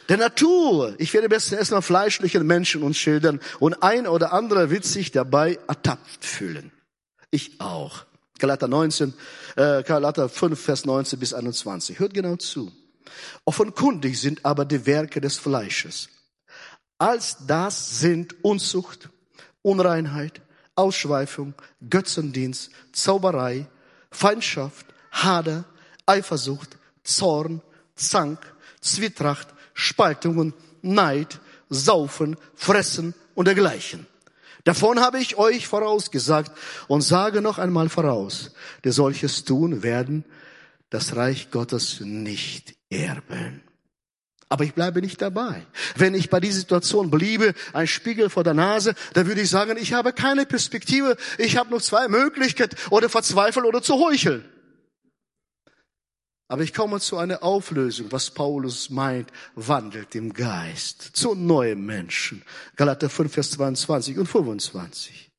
der 0.08 0.18
Natur. 0.18 0.94
Ich 0.98 1.14
werde 1.14 1.28
besten 1.28 1.56
erstmal 1.56 1.82
fleischlichen 1.82 2.46
Menschen 2.46 2.82
uns 2.82 2.98
schildern 2.98 3.40
und 3.58 3.82
ein 3.82 4.06
oder 4.06 4.32
andere 4.32 4.70
wird 4.70 4.84
sich 4.84 5.10
dabei 5.10 5.58
ertapft 5.66 6.24
fühlen. 6.24 6.70
Ich 7.30 7.60
auch. 7.60 8.04
Galater 8.38 8.68
19, 8.68 9.14
äh, 9.56 9.82
Galater 9.82 10.28
5, 10.28 10.60
Vers 10.60 10.84
19 10.84 11.18
bis 11.18 11.34
21. 11.34 11.98
Hört 11.98 12.14
genau 12.14 12.36
zu. 12.36 12.72
Offenkundig 13.44 14.20
sind 14.20 14.44
aber 14.44 14.64
die 14.64 14.86
Werke 14.86 15.20
des 15.20 15.36
Fleisches 15.36 16.08
als 16.98 17.36
das 17.46 18.00
sind 18.00 18.44
Unzucht, 18.44 19.10
Unreinheit, 19.62 20.40
Ausschweifung, 20.74 21.54
Götzendienst, 21.88 22.70
Zauberei, 22.92 23.66
Feindschaft, 24.10 24.86
Hader, 25.12 25.64
Eifersucht, 26.06 26.78
Zorn, 27.02 27.62
Zank, 27.94 28.38
Zwietracht, 28.80 29.48
Spaltungen, 29.74 30.54
Neid, 30.82 31.40
Saufen, 31.68 32.36
Fressen 32.54 33.14
und 33.34 33.46
dergleichen. 33.46 34.06
Davon 34.64 35.00
habe 35.00 35.20
ich 35.20 35.36
euch 35.36 35.66
vorausgesagt 35.66 36.50
und 36.88 37.02
sage 37.02 37.42
noch 37.42 37.58
einmal 37.58 37.90
voraus, 37.90 38.52
die 38.84 38.92
solches 38.92 39.44
tun 39.44 39.82
werden, 39.82 40.24
das 40.88 41.16
Reich 41.16 41.50
Gottes 41.50 42.00
nicht 42.00 42.74
erben. 42.88 43.62
Aber 44.48 44.64
ich 44.64 44.74
bleibe 44.74 45.00
nicht 45.00 45.20
dabei. 45.20 45.66
Wenn 45.96 46.14
ich 46.14 46.30
bei 46.30 46.40
dieser 46.40 46.60
Situation 46.60 47.10
bliebe, 47.10 47.54
ein 47.72 47.86
Spiegel 47.86 48.30
vor 48.30 48.44
der 48.44 48.54
Nase, 48.54 48.94
dann 49.12 49.26
würde 49.26 49.40
ich 49.40 49.50
sagen, 49.50 49.76
ich 49.76 49.92
habe 49.92 50.12
keine 50.12 50.46
Perspektive, 50.46 51.16
ich 51.38 51.56
habe 51.56 51.70
nur 51.70 51.80
zwei 51.80 52.08
Möglichkeiten, 52.08 52.76
oder 52.90 53.08
verzweifeln 53.08 53.66
oder 53.66 53.82
zu 53.82 53.98
heucheln. 53.98 54.44
Aber 56.46 56.62
ich 56.62 56.74
komme 56.74 57.00
zu 57.00 57.16
einer 57.16 57.42
Auflösung, 57.42 58.12
was 58.12 58.30
Paulus 58.30 58.90
meint, 58.90 59.30
wandelt 59.54 60.14
im 60.14 60.32
Geist 60.34 61.02
zu 61.14 61.34
neuen 61.34 61.86
Menschen. 61.86 62.42
Galater 62.76 63.08
5, 63.08 63.32
Vers 63.32 63.50
22 63.52 64.18
und 64.18 64.26
25. 64.26 65.30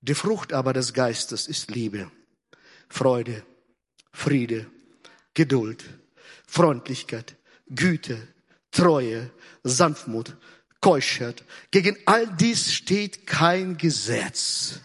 Die 0.00 0.14
Frucht 0.14 0.52
aber 0.52 0.72
des 0.72 0.92
Geistes 0.92 1.46
ist 1.46 1.70
Liebe, 1.70 2.10
Freude, 2.88 3.44
Friede, 4.12 4.66
Geduld, 5.34 5.84
Freundlichkeit, 6.46 7.36
Güte, 7.68 8.18
Treue, 8.70 9.30
Sanftmut, 9.62 10.36
Keuschheit. 10.80 11.44
Gegen 11.70 11.96
all 12.06 12.26
dies 12.26 12.72
steht 12.72 13.26
kein 13.26 13.76
Gesetz. 13.76 14.80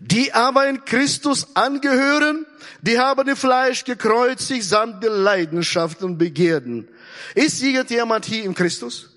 Die 0.00 0.32
aber 0.32 0.66
in 0.66 0.82
Christus 0.86 1.54
angehören, 1.54 2.46
die 2.80 2.98
haben 2.98 3.28
im 3.28 3.36
Fleisch 3.36 3.84
gekreuzigt 3.84 4.64
samt 4.64 5.04
der 5.04 5.10
Leidenschaften 5.10 6.04
und 6.06 6.18
Begierden. 6.18 6.88
Ist 7.34 7.62
irgendjemand 7.62 8.24
hier 8.24 8.44
in 8.44 8.54
Christus? 8.54 9.10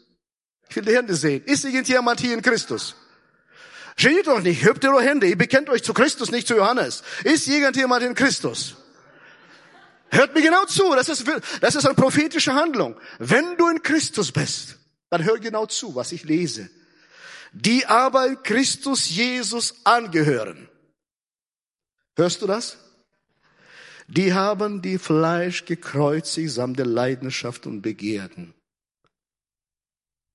Ich 0.70 0.76
will 0.76 0.84
die 0.84 0.96
Hände 0.96 1.16
sehen. 1.16 1.42
Ist 1.46 1.64
irgendjemand 1.64 2.20
hier 2.20 2.34
in 2.34 2.42
Christus? 2.42 2.96
Steht 3.96 4.28
doch 4.28 4.42
nicht, 4.42 4.62
hebt 4.62 4.84
eure 4.84 5.02
Hände. 5.02 5.28
Ihr 5.28 5.38
bekennt 5.38 5.70
euch 5.70 5.84
zu 5.84 5.94
Christus, 5.94 6.32
nicht 6.32 6.48
zu 6.48 6.56
Johannes. 6.56 7.02
Ist 7.24 7.48
irgendjemand 7.48 8.04
in 8.04 8.14
Christus? 8.14 8.76
Hört 10.10 10.36
mir 10.36 10.42
genau 10.42 10.66
zu. 10.66 10.94
Das 10.96 11.08
ist, 11.08 11.26
das 11.62 11.76
ist 11.76 11.86
eine 11.86 11.96
prophetische 11.96 12.54
Handlung. 12.54 12.98
Wenn 13.20 13.56
du 13.56 13.70
in 13.70 13.82
Christus 13.82 14.34
bist, 14.34 14.78
dann 15.10 15.24
hör 15.24 15.38
genau 15.40 15.66
zu, 15.66 15.96
was 15.96 16.12
ich 16.12 16.24
lese. 16.24 16.70
Die 17.54 17.86
aber 17.86 18.28
in 18.28 18.44
Christus 18.44 19.10
Jesus 19.10 19.76
angehören. 19.86 20.68
Hörst 22.16 22.42
du 22.42 22.48
das? 22.48 22.78
Die 24.08 24.34
haben 24.34 24.82
die 24.82 24.98
Fleisch 24.98 25.66
gekreuzigt 25.66 26.52
samt 26.52 26.78
der 26.78 26.86
Leidenschaft 26.86 27.66
und 27.66 27.82
Begierden. 27.82 28.54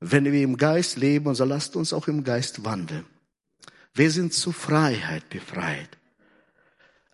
Wenn 0.00 0.24
wir 0.24 0.42
im 0.42 0.56
Geist 0.56 0.96
leben, 0.96 1.34
so 1.34 1.44
lasst 1.44 1.76
uns 1.76 1.92
auch 1.92 2.08
im 2.08 2.24
Geist 2.24 2.64
wandeln. 2.64 3.04
Wir 3.94 4.10
sind 4.10 4.32
zur 4.32 4.52
Freiheit 4.52 5.28
befreit. 5.28 5.98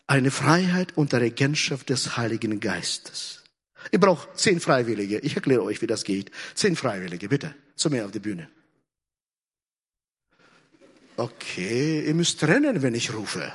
Eine 0.06 0.30
Freiheit 0.30 0.96
unter 0.96 1.20
Regentschaft 1.20 1.88
des 1.88 2.16
Heiligen 2.16 2.60
Geistes. 2.60 3.42
Ihr 3.90 4.00
braucht 4.00 4.38
zehn 4.38 4.60
Freiwillige. 4.60 5.18
Ich 5.20 5.34
erkläre 5.34 5.62
euch, 5.62 5.80
wie 5.82 5.86
das 5.86 6.04
geht. 6.04 6.30
Zehn 6.54 6.76
Freiwillige, 6.76 7.28
bitte. 7.28 7.54
Zu 7.74 7.90
mir 7.90 8.04
auf 8.04 8.10
die 8.10 8.20
Bühne. 8.20 8.48
Okay, 11.16 12.06
ihr 12.06 12.14
müsst 12.14 12.42
rennen, 12.44 12.82
wenn 12.82 12.94
ich 12.94 13.14
rufe. 13.14 13.52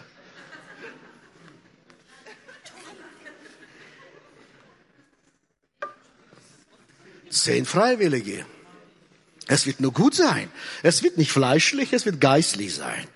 Zehn 7.30 7.66
Freiwillige. 7.66 8.46
Es 9.48 9.66
wird 9.66 9.80
nur 9.80 9.94
gut 9.94 10.16
sein. 10.16 10.52
Es 10.84 11.04
wird 11.04 11.18
nicht 11.18 11.32
fleischlich, 11.32 11.94
es 11.94 12.06
wird 12.06 12.22
geistlich 12.22 12.76
sein. 12.76 13.08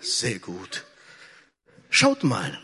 Sehr 0.00 0.38
gut. 0.38 0.84
Schaut 1.90 2.22
mal. 2.22 2.58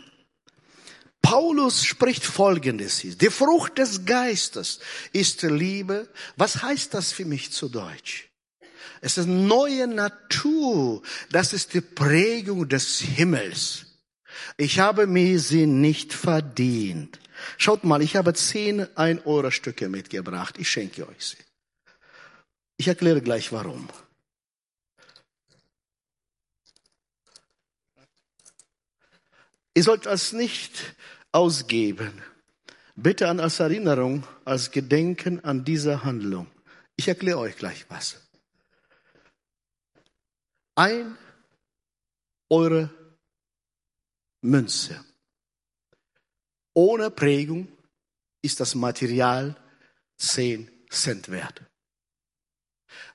Paulus 1.21 1.83
spricht 1.83 2.25
Folgendes. 2.25 3.01
Die 3.01 3.29
Frucht 3.29 3.77
des 3.77 4.05
Geistes 4.05 4.79
ist 5.11 5.41
Liebe. 5.41 6.07
Was 6.37 6.63
heißt 6.63 6.93
das 6.93 7.11
für 7.11 7.25
mich 7.25 7.51
zu 7.51 7.67
Deutsch? 7.67 8.29
Es 9.01 9.17
ist 9.17 9.27
neue 9.27 9.87
Natur. 9.87 11.01
Das 11.29 11.51
ist 11.51 11.73
die 11.73 11.81
Prägung 11.81 12.69
des 12.69 12.99
Himmels. 12.99 13.85
Ich 14.55 14.79
habe 14.79 15.05
mir 15.05 15.39
sie 15.39 15.65
nicht 15.65 16.13
verdient. 16.13 17.19
Schaut 17.57 17.83
mal, 17.83 18.01
ich 18.01 18.15
habe 18.15 18.33
zehn 18.33 18.87
Ein-Euro-Stücke 18.97 19.89
mitgebracht. 19.89 20.57
Ich 20.57 20.69
schenke 20.69 21.07
euch 21.07 21.25
sie. 21.25 21.37
Ich 22.77 22.87
erkläre 22.87 23.21
gleich 23.21 23.51
warum. 23.51 23.89
Ihr 29.73 29.83
sollt 29.83 30.05
es 30.05 30.33
nicht 30.33 30.95
ausgeben. 31.31 32.21
Bitte 32.95 33.29
an 33.29 33.39
als 33.39 33.59
Erinnerung, 33.59 34.25
als 34.43 34.71
Gedenken 34.71 35.43
an 35.43 35.63
diese 35.63 36.03
Handlung. 36.03 36.47
Ich 36.95 37.07
erkläre 37.07 37.37
euch 37.37 37.55
gleich 37.55 37.85
was. 37.89 38.27
Ein 40.73 41.17
eure 42.49 42.89
Münze 44.41 45.03
ohne 46.77 47.09
Prägung 47.09 47.67
ist 48.43 48.59
das 48.59 48.75
Material 48.75 49.55
zehn 50.15 50.69
Cent 50.91 51.27
wert. 51.29 51.63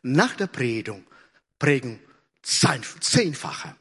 Nach 0.03 0.35
der 0.35 0.48
Prägung, 0.48 1.07
Prägung 1.61 2.01
zehnfache. 2.42 3.77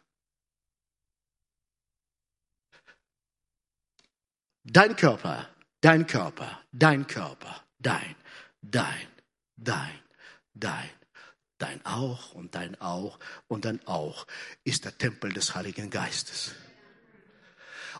Dein 4.63 4.95
Körper, 4.95 5.49
dein 5.81 6.05
Körper, 6.05 6.63
dein 6.71 7.07
Körper, 7.07 7.65
dein, 7.79 8.15
dein, 8.61 9.07
dein, 9.57 9.99
dein, 10.53 10.91
dein 11.57 11.83
auch 11.87 12.33
und 12.33 12.53
dein 12.53 12.79
auch 12.79 13.17
und 13.47 13.65
dein 13.65 13.85
auch 13.87 14.27
ist 14.63 14.85
der 14.85 14.95
Tempel 14.95 15.33
des 15.33 15.55
Heiligen 15.55 15.89
Geistes. 15.89 16.53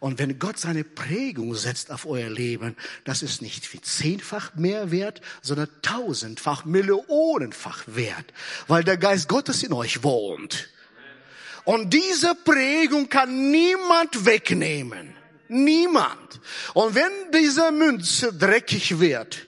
Und 0.02 0.18
wenn 0.18 0.40
Gott 0.40 0.58
seine 0.58 0.84
Prägung 0.84 1.54
setzt 1.54 1.92
auf 1.92 2.08
euer 2.08 2.28
Leben, 2.28 2.76
das 3.04 3.22
ist 3.22 3.44
nicht 3.44 3.72
wie 3.72 3.82
zehnfach 3.82 4.56
mehr 4.56 4.90
wert, 4.90 5.22
sondern 5.44 5.70
tausendfach, 5.84 6.66
millionenfach 6.66 7.84
wert, 7.86 8.34
weil 8.68 8.84
der 8.84 8.98
Geist 8.98 9.30
Gottes 9.30 9.62
in 9.62 9.74
euch 9.74 10.02
wohnt. 10.02 10.70
Und 11.66 11.94
diese 11.94 12.34
Prägung 12.34 13.10
kann 13.10 13.52
niemand 13.52 14.26
wegnehmen. 14.26 15.14
Niemand. 15.50 16.42
Und 16.74 16.96
wenn 16.96 17.12
diese 17.32 17.72
Münze 17.72 18.34
dreckig 18.34 19.00
wird, 19.00 19.46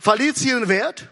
verliert 0.00 0.38
sie 0.38 0.48
ihren 0.48 0.66
Wert? 0.66 1.08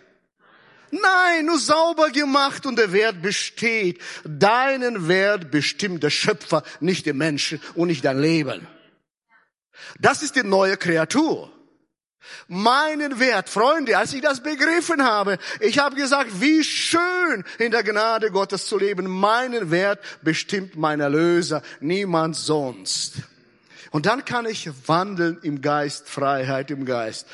Nein, 0.91 1.47
nur 1.47 1.59
sauber 1.59 2.11
gemacht 2.11 2.67
und 2.67 2.79
der 2.79 2.93
Wert 2.93 3.23
besteht. 3.23 4.01
Deinen 4.25 5.09
Wert 5.09 5.51
bestimmt 5.51 6.03
der 6.03 6.11
Schöpfer, 6.11 6.63
nicht 6.81 7.07
der 7.07 7.15
Menschen 7.15 7.61
und 7.75 7.89
nicht 7.89 8.05
dein 8.05 8.21
Leben. 8.21 8.67
Das 9.99 10.23
ist 10.23 10.37
die 10.37 10.43
neue 10.43 10.77
Kreatur. 10.77 11.53
Meinen 12.49 13.21
Wert, 13.21 13.49
Freunde, 13.49 13.99
als 13.99 14.13
ich 14.13 14.21
das 14.21 14.43
begriffen 14.43 15.05
habe, 15.05 15.39
ich 15.61 15.79
habe 15.79 15.97
gesagt, 15.97 16.41
wie 16.41 16.65
schön 16.65 17.45
in 17.59 17.71
der 17.71 17.85
Gnade 17.85 18.31
Gottes 18.31 18.67
zu 18.67 18.79
leben. 18.79 19.07
Meinen 19.07 19.71
Wert 19.71 20.01
bestimmt 20.23 20.77
mein 20.77 21.01
Erlöser, 21.01 21.63
niemand 21.81 22.37
sonst. 22.37 23.15
Und 23.91 24.07
dann 24.07 24.25
kann 24.25 24.47
ich 24.47 24.69
wandeln 24.87 25.39
im 25.43 25.63
Geist, 25.63 26.09
Freiheit 26.09 26.71
im 26.71 26.85
Geist. 26.85 27.27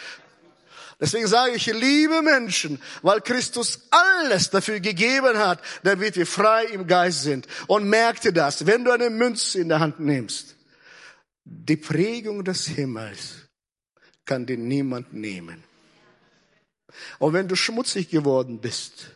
Deswegen 1.03 1.27
sage 1.27 1.57
ich, 1.57 1.67
liebe 1.67 2.23
Menschen, 2.23 2.81
weil 3.03 3.21
Christus 3.23 3.89
alles 3.91 4.51
dafür 4.51 4.79
gegeben 4.79 5.37
hat, 5.37 5.61
damit 5.83 6.15
wir 6.15 6.29
frei 6.29 6.67
im 6.67 6.87
Geist 6.87 7.25
sind. 7.25 7.49
Und 7.67 7.89
merkte 7.89 8.33
das, 8.33 8.67
wenn 8.67 8.85
du 8.85 8.93
eine 8.93 9.11
Münze 9.11 9.61
in 9.61 9.69
der 9.69 9.81
Hand 9.81 9.99
nimmst, 9.99 10.55
die 11.45 11.77
Prägung 11.77 12.45
des 12.45 12.69
Himmels 12.69 13.49
kann 14.25 14.47
dir 14.47 14.57
niemand 14.57 15.13
nehmen. 15.13 15.65
Und 17.19 17.33
wenn 17.33 17.49
du 17.49 17.57
schmutzig 17.57 18.09
geworden 18.09 18.61
bist, 18.61 19.11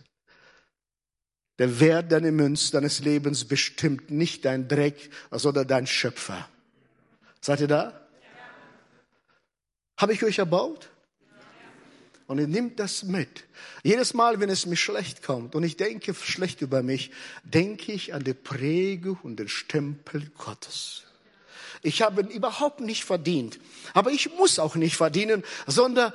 der 1.61 1.79
Wert 1.79 2.11
deiner 2.11 2.33
Münze, 2.33 2.73
deines 2.73 2.99
Lebens 2.99 3.45
bestimmt 3.45 4.11
nicht 4.11 4.45
dein 4.45 4.67
Dreck, 4.67 5.09
sondern 5.31 5.69
dein 5.69 5.87
Schöpfer. 5.87 6.49
Seid 7.41 7.61
ihr 7.61 7.69
da? 7.69 8.09
Habe 9.97 10.15
ich 10.15 10.25
euch 10.25 10.39
erbaut? 10.39 10.91
Und 12.27 12.39
ihr 12.39 12.49
nimmt 12.49 12.81
das 12.81 13.05
mit. 13.05 13.45
Jedes 13.85 14.13
Mal, 14.13 14.41
wenn 14.41 14.51
es 14.51 14.67
mir 14.67 14.77
schlecht 14.77 15.23
kommt 15.23 15.55
und 15.55 15.63
ich 15.63 15.77
denke 15.77 16.13
schlecht 16.15 16.61
über 16.61 16.83
mich, 16.83 17.13
denke 17.45 17.93
ich 17.93 18.15
an 18.15 18.25
die 18.25 18.35
Prägung 18.35 19.19
und 19.23 19.37
den 19.37 19.49
Stempel 19.49 20.31
Gottes. 20.37 21.05
Ich 21.83 22.03
habe 22.03 22.23
ihn 22.23 22.29
überhaupt 22.29 22.81
nicht 22.81 23.05
verdient. 23.05 23.61
Aber 23.95 24.11
ich 24.11 24.35
muss 24.35 24.59
auch 24.59 24.75
nicht 24.75 24.97
verdienen, 24.97 25.45
sondern 25.69 26.13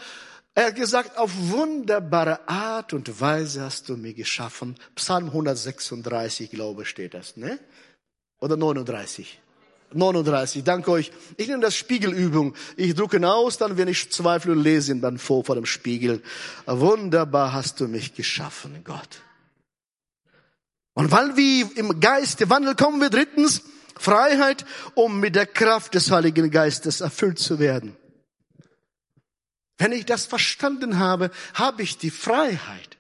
er 0.54 0.68
hat 0.68 0.76
gesagt, 0.76 1.18
auf 1.18 1.32
wunderbare 1.34 2.48
Art 2.50 2.92
und 2.92 3.22
Weise 3.22 3.62
hast 3.62 3.88
du 3.88 3.96
mir 3.96 4.14
geschaffen. 4.14 4.76
Psalm 4.96 5.28
136, 5.28 6.50
glaube 6.50 6.82
ich, 6.82 6.90
steht 6.90 7.14
das, 7.14 7.38
ne? 7.38 7.58
Oder 8.42 8.58
39? 8.58 9.40
39, 9.94 10.64
danke 10.64 10.92
euch. 10.92 11.12
Ich 11.38 11.48
nehme 11.48 11.62
das 11.62 11.76
Spiegelübung. 11.76 12.56
Ich 12.78 12.96
drucke 12.96 13.26
aus, 13.28 13.58
dann 13.58 13.78
wenn 13.78 13.88
ich 13.88 14.12
zweifle 14.12 14.54
und 14.54 14.64
lese 14.64 14.92
ihn 14.92 15.02
dann 15.02 15.18
vor, 15.18 15.44
vor 15.44 15.56
dem 15.56 15.66
Spiegel. 15.66 16.22
Wunderbar 16.66 17.54
hast 17.54 17.80
du 17.80 17.88
mich 17.88 18.14
geschaffen, 18.14 18.82
Gott. 18.84 19.22
Und 20.94 21.12
weil 21.12 21.36
wir 21.38 21.70
im 21.78 22.00
Geist 22.00 22.50
Wandel 22.50 22.76
kommen 22.76 23.02
wir 23.02 23.10
drittens, 23.10 23.62
Freiheit, 23.98 24.66
um 24.96 25.20
mit 25.20 25.36
der 25.36 25.46
Kraft 25.46 25.94
des 25.94 26.12
Heiligen 26.12 26.52
Geistes 26.52 27.02
erfüllt 27.02 27.40
zu 27.40 27.60
werden. 27.60 27.96
Wenn 29.78 29.92
ich 29.92 30.06
das 30.06 30.26
verstanden 30.26 31.00
habe, 31.00 31.32
habe 31.54 31.84
ich 31.84 31.98
die 31.98 32.12
Freiheit. 32.12 32.98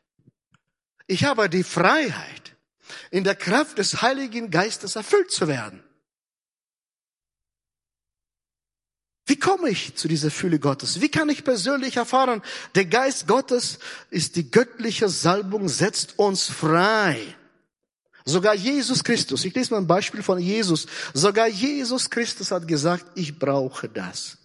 Ich 1.07 1.25
habe 1.25 1.49
die 1.49 1.63
Freiheit, 1.63 2.55
in 3.09 3.23
der 3.23 3.35
Kraft 3.35 3.77
des 3.77 4.01
Heiligen 4.01 4.49
Geistes 4.49 4.95
erfüllt 4.95 5.31
zu 5.31 5.47
werden. 5.47 5.83
Wie 9.31 9.39
komme 9.39 9.69
ich 9.69 9.95
zu 9.95 10.09
dieser 10.09 10.29
Fülle 10.29 10.59
Gottes? 10.59 10.99
Wie 10.99 11.07
kann 11.07 11.29
ich 11.29 11.45
persönlich 11.45 11.95
erfahren, 11.95 12.41
der 12.75 12.83
Geist 12.83 13.29
Gottes 13.29 13.79
ist 14.09 14.35
die 14.35 14.51
göttliche 14.51 15.07
Salbung, 15.07 15.69
setzt 15.69 16.19
uns 16.19 16.47
frei. 16.47 17.17
Sogar 18.25 18.55
Jesus 18.55 19.05
Christus, 19.05 19.45
ich 19.45 19.55
lese 19.55 19.71
mal 19.71 19.77
ein 19.77 19.87
Beispiel 19.87 20.21
von 20.21 20.37
Jesus, 20.37 20.85
sogar 21.13 21.47
Jesus 21.47 22.09
Christus 22.09 22.51
hat 22.51 22.67
gesagt, 22.67 23.05
ich 23.15 23.39
brauche 23.39 23.87
das. 23.87 24.37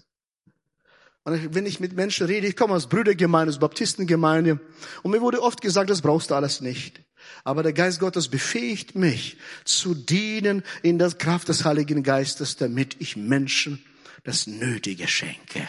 Und 1.24 1.52
wenn 1.52 1.66
ich 1.66 1.80
mit 1.80 1.94
Menschen 1.94 2.28
rede, 2.28 2.46
ich 2.46 2.54
komme 2.54 2.74
aus 2.74 2.88
Brüdergemeinde, 2.88 3.50
aus 3.50 3.58
Baptistengemeinde, 3.58 4.60
und 5.02 5.10
mir 5.10 5.20
wurde 5.20 5.42
oft 5.42 5.62
gesagt, 5.62 5.90
das 5.90 6.00
brauchst 6.00 6.30
du 6.30 6.36
alles 6.36 6.60
nicht. 6.60 7.02
Aber 7.42 7.64
der 7.64 7.72
Geist 7.72 7.98
Gottes 7.98 8.28
befähigt 8.28 8.94
mich 8.94 9.36
zu 9.64 9.96
dienen 9.96 10.62
in 10.84 11.00
der 11.00 11.10
Kraft 11.10 11.48
des 11.48 11.64
Heiligen 11.64 12.04
Geistes, 12.04 12.54
damit 12.54 12.94
ich 13.00 13.16
Menschen 13.16 13.84
das 14.26 14.48
Nötige 14.48 15.06
schenke. 15.06 15.68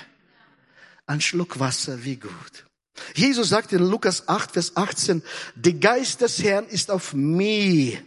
Ein 1.06 1.22
Schluck 1.22 1.60
Wasser, 1.60 2.04
wie 2.04 2.16
gut. 2.16 2.66
Jesus 3.14 3.50
sagt 3.50 3.72
in 3.72 3.84
Lukas 3.84 4.28
8, 4.28 4.52
Vers 4.52 4.76
18, 4.76 5.22
der 5.54 5.74
Geist 5.74 6.22
des 6.22 6.42
Herrn 6.44 6.66
ist 6.66 6.90
auf 6.90 7.14
mir. 7.14 8.02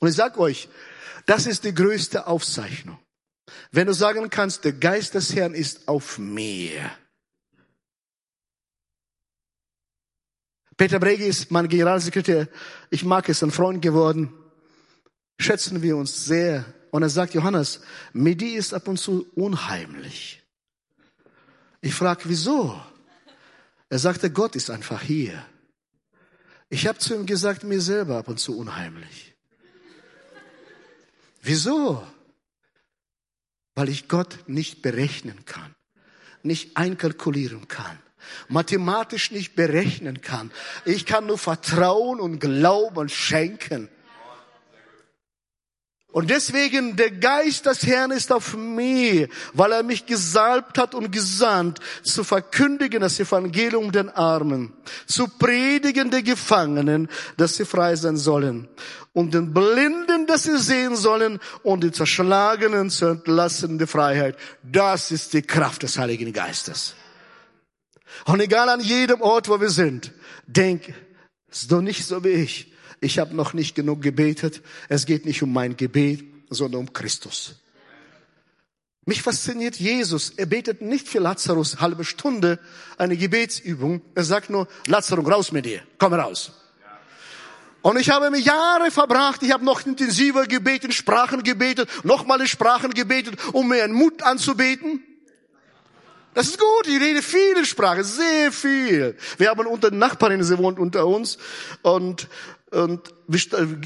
Und 0.00 0.08
ich 0.08 0.16
sag 0.16 0.38
euch, 0.38 0.68
das 1.26 1.46
ist 1.46 1.62
die 1.62 1.72
größte 1.72 2.26
Aufzeichnung. 2.26 2.98
Wenn 3.70 3.86
du 3.86 3.94
sagen 3.94 4.28
kannst, 4.28 4.64
der 4.64 4.72
Geist 4.72 5.14
des 5.14 5.36
Herrn 5.36 5.54
ist 5.54 5.86
auf 5.86 6.18
mir. 6.18 6.90
Peter 10.76 10.98
Bregi 10.98 11.26
ist 11.26 11.52
mein 11.52 11.68
Generalsekretär. 11.68 12.48
Ich 12.90 13.04
mag 13.04 13.28
es, 13.28 13.40
ein 13.44 13.52
Freund 13.52 13.80
geworden. 13.80 14.34
Schätzen 15.38 15.80
wir 15.80 15.96
uns 15.96 16.24
sehr. 16.24 16.64
Und 16.92 17.02
er 17.02 17.08
sagt, 17.08 17.32
Johannes, 17.32 17.80
Medi 18.12 18.50
ist 18.50 18.74
ab 18.74 18.86
und 18.86 18.98
zu 18.98 19.26
unheimlich. 19.34 20.42
Ich 21.80 21.94
frage, 21.94 22.24
wieso? 22.24 22.78
Er 23.88 23.98
sagte, 23.98 24.30
Gott 24.30 24.56
ist 24.56 24.68
einfach 24.68 25.00
hier. 25.00 25.42
Ich 26.68 26.86
habe 26.86 26.98
zu 26.98 27.14
ihm 27.14 27.24
gesagt, 27.24 27.64
mir 27.64 27.80
selber 27.80 28.18
ab 28.18 28.28
und 28.28 28.38
zu 28.38 28.58
unheimlich. 28.58 29.34
Wieso? 31.40 32.06
Weil 33.74 33.88
ich 33.88 34.06
Gott 34.06 34.40
nicht 34.46 34.82
berechnen 34.82 35.46
kann, 35.46 35.74
nicht 36.42 36.76
einkalkulieren 36.76 37.68
kann, 37.68 37.98
mathematisch 38.48 39.30
nicht 39.30 39.54
berechnen 39.54 40.20
kann. 40.20 40.52
Ich 40.84 41.06
kann 41.06 41.24
nur 41.24 41.38
Vertrauen 41.38 42.20
und 42.20 42.38
Glauben 42.38 43.08
schenken. 43.08 43.88
Und 46.12 46.28
deswegen, 46.28 46.94
der 46.94 47.10
Geist 47.10 47.64
des 47.64 47.86
Herrn 47.86 48.10
ist 48.10 48.30
auf 48.32 48.54
mir, 48.54 49.28
weil 49.54 49.72
er 49.72 49.82
mich 49.82 50.04
gesalbt 50.04 50.76
hat 50.76 50.94
und 50.94 51.10
gesandt, 51.10 51.80
zu 52.02 52.22
verkündigen 52.22 53.00
das 53.00 53.18
Evangelium 53.18 53.90
den 53.90 54.10
Armen, 54.10 54.74
zu 55.06 55.26
predigen 55.26 56.10
den 56.10 56.22
Gefangenen, 56.22 57.08
dass 57.38 57.56
sie 57.56 57.64
frei 57.64 57.96
sein 57.96 58.18
sollen, 58.18 58.68
und 59.14 59.32
den 59.32 59.54
Blinden, 59.54 60.26
dass 60.26 60.42
sie 60.42 60.58
sehen 60.58 60.96
sollen, 60.96 61.40
und 61.62 61.82
die 61.82 61.92
Zerschlagenen 61.92 62.90
zu 62.90 63.06
entlassen, 63.06 63.78
die 63.78 63.86
Freiheit. 63.86 64.36
Das 64.62 65.10
ist 65.10 65.32
die 65.32 65.42
Kraft 65.42 65.82
des 65.82 65.98
Heiligen 65.98 66.32
Geistes. 66.32 66.94
Und 68.26 68.40
egal 68.40 68.68
an 68.68 68.80
jedem 68.80 69.22
Ort, 69.22 69.48
wo 69.48 69.58
wir 69.58 69.70
sind, 69.70 70.12
denk, 70.46 70.92
ist 71.50 71.72
doch 71.72 71.80
nicht 71.80 72.04
so 72.04 72.22
wie 72.22 72.28
ich. 72.28 72.71
Ich 73.02 73.18
habe 73.18 73.34
noch 73.34 73.52
nicht 73.52 73.74
genug 73.74 74.00
gebetet. 74.00 74.62
Es 74.88 75.06
geht 75.06 75.26
nicht 75.26 75.42
um 75.42 75.52
mein 75.52 75.76
Gebet, 75.76 76.24
sondern 76.50 76.82
um 76.82 76.92
Christus. 76.92 77.56
Mich 79.04 79.20
fasziniert 79.22 79.74
Jesus. 79.74 80.30
Er 80.36 80.46
betet 80.46 80.80
nicht 80.80 81.08
für 81.08 81.18
Lazarus 81.18 81.80
halbe 81.80 82.04
Stunde 82.04 82.60
eine 82.96 83.16
Gebetsübung. 83.16 84.02
Er 84.14 84.22
sagt 84.22 84.50
nur, 84.50 84.68
Lazarus, 84.86 85.28
raus 85.28 85.50
mit 85.50 85.66
dir, 85.66 85.82
komm 85.98 86.14
raus. 86.14 86.52
Und 87.82 87.98
ich 87.98 88.10
habe 88.10 88.30
mir 88.30 88.38
Jahre 88.38 88.92
verbracht, 88.92 89.42
ich 89.42 89.50
habe 89.50 89.64
noch 89.64 89.84
intensiver 89.84 90.46
gebetet, 90.46 90.94
Sprachen 90.94 91.42
gebetet, 91.42 91.88
nochmal 92.04 92.40
in 92.40 92.46
Sprachen 92.46 92.94
gebetet, 92.94 93.36
um 93.52 93.68
mir 93.68 93.82
einen 93.82 93.94
Mut 93.94 94.22
anzubeten. 94.22 95.02
Das 96.34 96.48
ist 96.48 96.58
gut, 96.58 96.86
ich 96.86 97.00
rede 97.00 97.22
viele 97.22 97.64
Sprachen, 97.64 98.04
sehr 98.04 98.52
viel. 98.52 99.16
Wir 99.36 99.50
haben 99.50 99.66
unter 99.66 99.90
Nachbarin, 99.90 100.42
sie 100.42 100.56
wohnt 100.58 100.78
unter 100.78 101.06
uns 101.06 101.38
und 101.82 102.28
und 102.70 103.12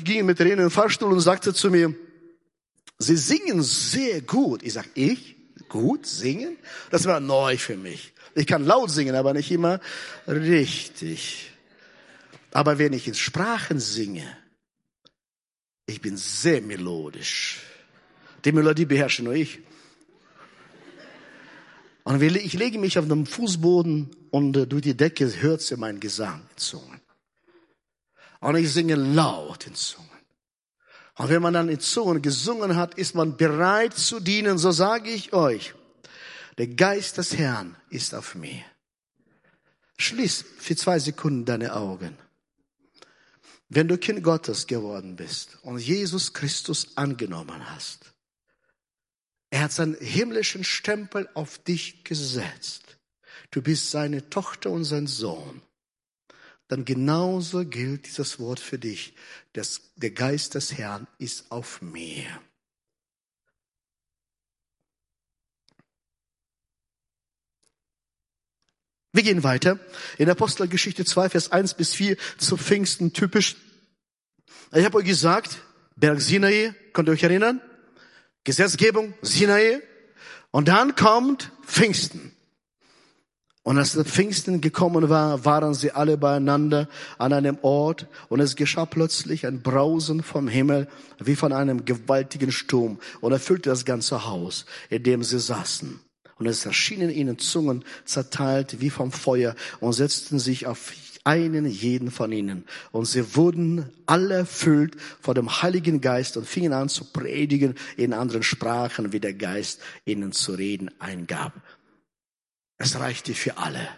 ging 0.05 0.27
mit 0.27 0.39
Rene 0.39 0.53
in 0.53 0.59
den 0.59 0.71
Fahrstuhl 0.71 1.13
und 1.13 1.19
sagte 1.19 1.53
zu 1.53 1.71
mir, 1.71 1.93
Sie 2.99 3.17
singen 3.17 3.63
sehr 3.63 4.23
gut. 4.23 4.63
Ich 4.63 4.73
sag, 4.73 4.87
ich? 4.95 5.37
Gut 5.69 6.07
singen? 6.07 6.57
Das 6.91 7.05
war 7.07 7.21
neu 7.21 7.57
für 7.59 7.77
mich. 7.77 8.13
Ich 8.35 8.47
kann 8.47 8.65
laut 8.65 8.91
singen, 8.91 9.15
aber 9.15 9.35
nicht 9.35 9.51
immer 9.51 9.81
richtig. 10.27 11.51
Aber 12.53 12.79
wenn 12.79 12.93
ich 12.93 13.09
in 13.09 13.15
Sprachen 13.15 13.81
singe, 13.81 14.25
ich 15.87 16.01
bin 16.01 16.17
sehr 16.17 16.63
melodisch. 16.63 17.61
Die 18.45 18.53
Melodie 18.53 18.85
beherrsche 18.85 19.23
nur 19.23 19.35
ich. 19.35 19.61
Und 22.07 22.23
ich 22.23 22.53
lege 22.53 22.79
mich 22.79 23.01
auf 23.01 23.09
dem 23.09 23.27
Fußboden 23.27 24.15
und 24.31 24.53
durch 24.53 24.83
die 24.83 24.97
Decke 24.97 25.29
hört 25.43 25.61
sie 25.61 25.77
meinen 25.77 25.99
Gesang 25.99 26.41
in 26.53 26.57
Zungen. 26.57 27.01
Und 28.39 28.55
ich 28.55 28.73
singe 28.73 28.95
laut 28.95 29.67
in 29.67 29.75
Zungen. 29.75 30.09
Und 31.17 31.31
wenn 31.31 31.43
man 31.43 31.55
dann 31.55 31.69
in 31.69 31.81
Zungen 31.81 32.23
gesungen 32.23 32.77
hat, 32.77 32.95
ist 32.95 33.17
man 33.17 33.37
bereit 33.37 33.95
zu 33.95 34.21
dienen. 34.21 34.57
So 34.57 34.71
sage 34.71 35.11
ich 35.11 35.33
euch, 35.33 35.75
der 36.59 36.69
Geist 36.69 37.19
des 37.19 37.37
Herrn 37.37 37.75
ist 37.91 38.15
auf 38.15 38.37
mir. 38.37 38.63
Schließ 39.99 40.45
für 40.59 40.77
zwei 40.77 41.01
Sekunden 41.01 41.45
deine 41.45 41.75
Augen. 41.75 42.17
Wenn 43.69 43.89
du 43.89 43.99
Kind 43.99 44.23
Gottes 44.23 44.69
geworden 44.69 45.17
bist 45.17 45.59
und 45.63 45.79
Jesus 45.79 46.33
Christus 46.33 46.97
angenommen 46.97 47.69
hast, 47.69 48.13
er 49.57 49.65
hat 49.65 49.73
seinen 49.73 49.97
himmlischen 49.97 50.65
Stempel 50.65 51.29
auf 51.35 51.59
dich 51.59 52.05
gesetzt. 52.05 52.99
Du 53.51 53.63
bist 53.63 53.91
seine 53.91 54.29
Tochter 54.29 54.71
und 54.71 54.85
sein 54.85 55.07
Sohn 55.07 55.63
dann 56.69 56.85
genauso 56.85 57.65
gilt 57.65 58.07
dieses 58.07 58.39
Wort 58.41 58.61
für 58.61 58.79
dich. 58.79 59.15
Das, 59.53 59.83
der 59.97 60.11
Geist 60.11 60.55
des 60.55 60.77
Herrn 60.77 61.07
ist 61.19 61.51
auf 61.51 61.81
mir. 61.81 62.25
Wir 69.13 69.23
gehen 69.23 69.45
weiter. 69.45 69.79
In 70.19 70.29
Apostelgeschichte 70.29 71.05
2, 71.05 71.31
Vers 71.31 71.53
1 71.53 71.75
bis 71.75 71.95
4 71.95 72.17
zu 72.37 72.57
Pfingsten 72.57 73.13
typisch. 73.13 73.57
Ich 74.73 74.85
habe 74.85 74.99
euch 74.99 75.07
gesagt, 75.07 75.59
Berg 75.95 76.21
Sinai, 76.21 76.75
könnt 76.93 77.09
ihr 77.09 77.13
euch 77.13 77.23
erinnern? 77.23 77.63
Gesetzgebung, 78.47 79.13
Sinai. 79.23 79.83
Und 80.53 80.69
dann 80.69 80.95
kommt 80.95 81.51
Pfingsten. 81.67 82.33
Und 83.65 83.77
als 83.77 84.01
Pfingsten 84.01 84.61
gekommen 84.61 85.09
war, 85.09 85.45
waren 85.45 85.75
sie 85.75 85.91
alle 85.91 86.17
beieinander 86.17 86.89
an 87.19 87.33
einem 87.33 87.59
Ort 87.63 88.07
und 88.29 88.39
es 88.39 88.55
geschah 88.55 88.87
plötzlich 88.87 89.45
ein 89.45 89.63
Brausen 89.63 90.23
vom 90.23 90.47
Himmel 90.47 90.87
wie 91.19 91.35
von 91.35 91.53
einem 91.53 91.85
gewaltigen 91.85 92.53
Sturm 92.53 93.01
und 93.21 93.33
erfüllte 93.33 93.69
das 93.69 93.85
ganze 93.85 94.25
Haus, 94.27 94.65
in 94.91 95.03
dem 95.03 95.25
sie 95.25 95.41
saßen. 95.41 95.99
Und 96.39 96.47
es 96.47 96.65
erschienen 96.65 97.11
ihnen 97.11 97.41
Zungen 97.41 97.85
zerteilt 98.05 98.81
wie 98.81 98.91
vom 98.91 99.11
Feuer 99.11 99.57
und 99.81 99.95
setzten 99.95 100.39
sich 100.39 100.69
auf 100.69 100.93
einen 101.27 101.67
jeden 101.67 102.13
von 102.13 102.31
ihnen. 102.31 102.65
Und 102.93 103.07
sie 103.07 103.35
wurden 103.35 103.93
alle 104.07 104.35
erfüllt 104.35 104.97
von 105.21 105.35
dem 105.35 105.61
Heiligen 105.61 106.01
Geist 106.01 106.37
und 106.37 106.47
fingen 106.47 106.73
an 106.73 106.89
zu 106.89 107.05
predigen 107.05 107.75
in 107.97 108.13
anderen 108.13 108.45
Sprachen, 108.45 109.13
wie 109.13 109.19
der 109.19 109.35
Geist 109.35 109.81
ihnen 110.05 110.31
zu 110.31 110.53
reden 110.53 110.91
eingab. 111.01 111.53
Es 112.79 112.99
reichte 113.01 113.35
für 113.35 113.59
alle. 113.59 113.89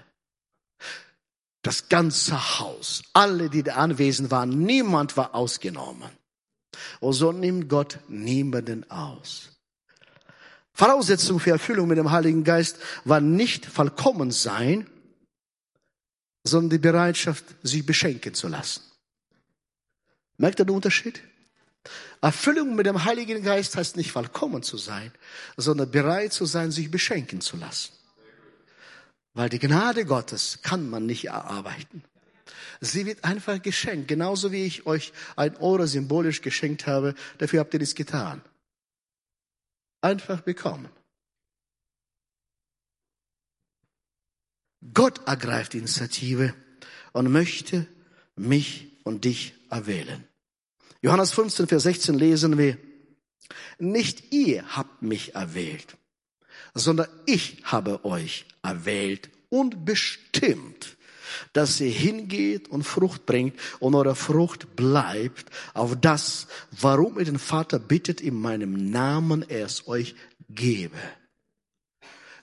Das 1.62 1.90
ganze 1.90 2.60
Haus, 2.60 3.02
alle, 3.12 3.50
die 3.50 3.62
da 3.62 3.74
anwesend 3.74 4.30
waren, 4.30 4.60
niemand 4.60 5.18
war 5.18 5.34
ausgenommen. 5.34 6.08
Und 7.00 7.12
so 7.12 7.32
nimmt 7.32 7.68
Gott 7.68 7.98
niemanden 8.08 8.90
aus. 8.90 9.50
Voraussetzung 10.72 11.40
für 11.40 11.50
Erfüllung 11.50 11.88
mit 11.88 11.98
dem 11.98 12.10
Heiligen 12.10 12.44
Geist 12.44 12.78
war 13.04 13.20
nicht 13.20 13.66
vollkommen 13.66 14.30
sein, 14.30 14.88
sondern 16.48 16.70
die 16.70 16.78
Bereitschaft, 16.78 17.44
sich 17.62 17.87
beschenken 17.87 18.34
zu 18.34 18.48
lassen. 18.48 18.82
Merkt 20.37 20.61
ihr 20.61 20.64
den 20.64 20.74
Unterschied? 20.74 21.22
Erfüllung 22.20 22.74
mit 22.74 22.87
dem 22.87 23.04
Heiligen 23.04 23.42
Geist 23.42 23.76
heißt 23.76 23.96
nicht 23.96 24.12
vollkommen 24.12 24.62
zu 24.62 24.76
sein, 24.76 25.12
sondern 25.56 25.90
bereit 25.90 26.32
zu 26.32 26.46
sein, 26.46 26.70
sich 26.70 26.90
beschenken 26.90 27.40
zu 27.40 27.56
lassen. 27.56 27.92
Weil 29.34 29.48
die 29.48 29.61
Gnade 29.61 30.04
Gottes 30.04 30.58
kann 30.62 30.90
man 30.90 31.06
nicht 31.06 31.26
erarbeiten. 31.26 32.02
Sie 32.80 33.06
wird 33.06 33.24
einfach 33.24 33.61
geschenkt, 33.62 34.08
genauso 34.08 34.52
wie 34.52 34.64
ich 34.64 34.87
euch 34.87 35.12
ein 35.37 35.56
Euro 35.56 35.87
symbolisch 35.87 36.42
geschenkt 36.42 36.87
habe. 36.87 37.14
Dafür 37.38 37.61
habt 37.61 37.74
ihr 37.74 37.80
das 37.80 37.94
getan. 37.94 38.42
Einfach 40.00 40.40
bekommen. 40.40 40.88
Gott 44.94 45.26
ergreift 45.26 45.74
Initiative 45.74 46.54
und 47.12 47.30
möchte 47.30 47.86
mich 48.36 48.98
und 49.04 49.24
dich 49.24 49.54
erwählen. 49.70 50.24
Johannes 51.00 51.32
15, 51.32 51.66
Vers 51.68 51.84
16 51.84 52.18
lesen 52.18 52.58
wir, 52.58 52.76
nicht 53.78 54.32
ihr 54.32 54.76
habt 54.76 55.02
mich 55.02 55.34
erwählt, 55.34 55.96
sondern 56.74 57.08
ich 57.26 57.62
habe 57.64 58.04
euch 58.04 58.46
erwählt 58.62 59.30
und 59.48 59.84
bestimmt, 59.84 60.96
dass 61.52 61.80
ihr 61.80 61.90
hingeht 61.90 62.68
und 62.68 62.84
Frucht 62.84 63.26
bringt 63.26 63.58
und 63.80 63.94
eure 63.94 64.14
Frucht 64.14 64.76
bleibt 64.76 65.50
auf 65.74 65.96
das, 66.00 66.46
warum 66.70 67.18
ihr 67.18 67.24
den 67.24 67.38
Vater 67.38 67.78
bittet 67.78 68.20
in 68.20 68.34
meinem 68.34 68.90
Namen, 68.90 69.48
er 69.48 69.66
es 69.66 69.86
euch 69.86 70.14
gebe. 70.48 70.98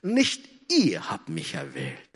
Nicht 0.02 0.48
ihr 0.72 1.10
habt 1.10 1.30
mich 1.30 1.56
erwählt, 1.56 2.15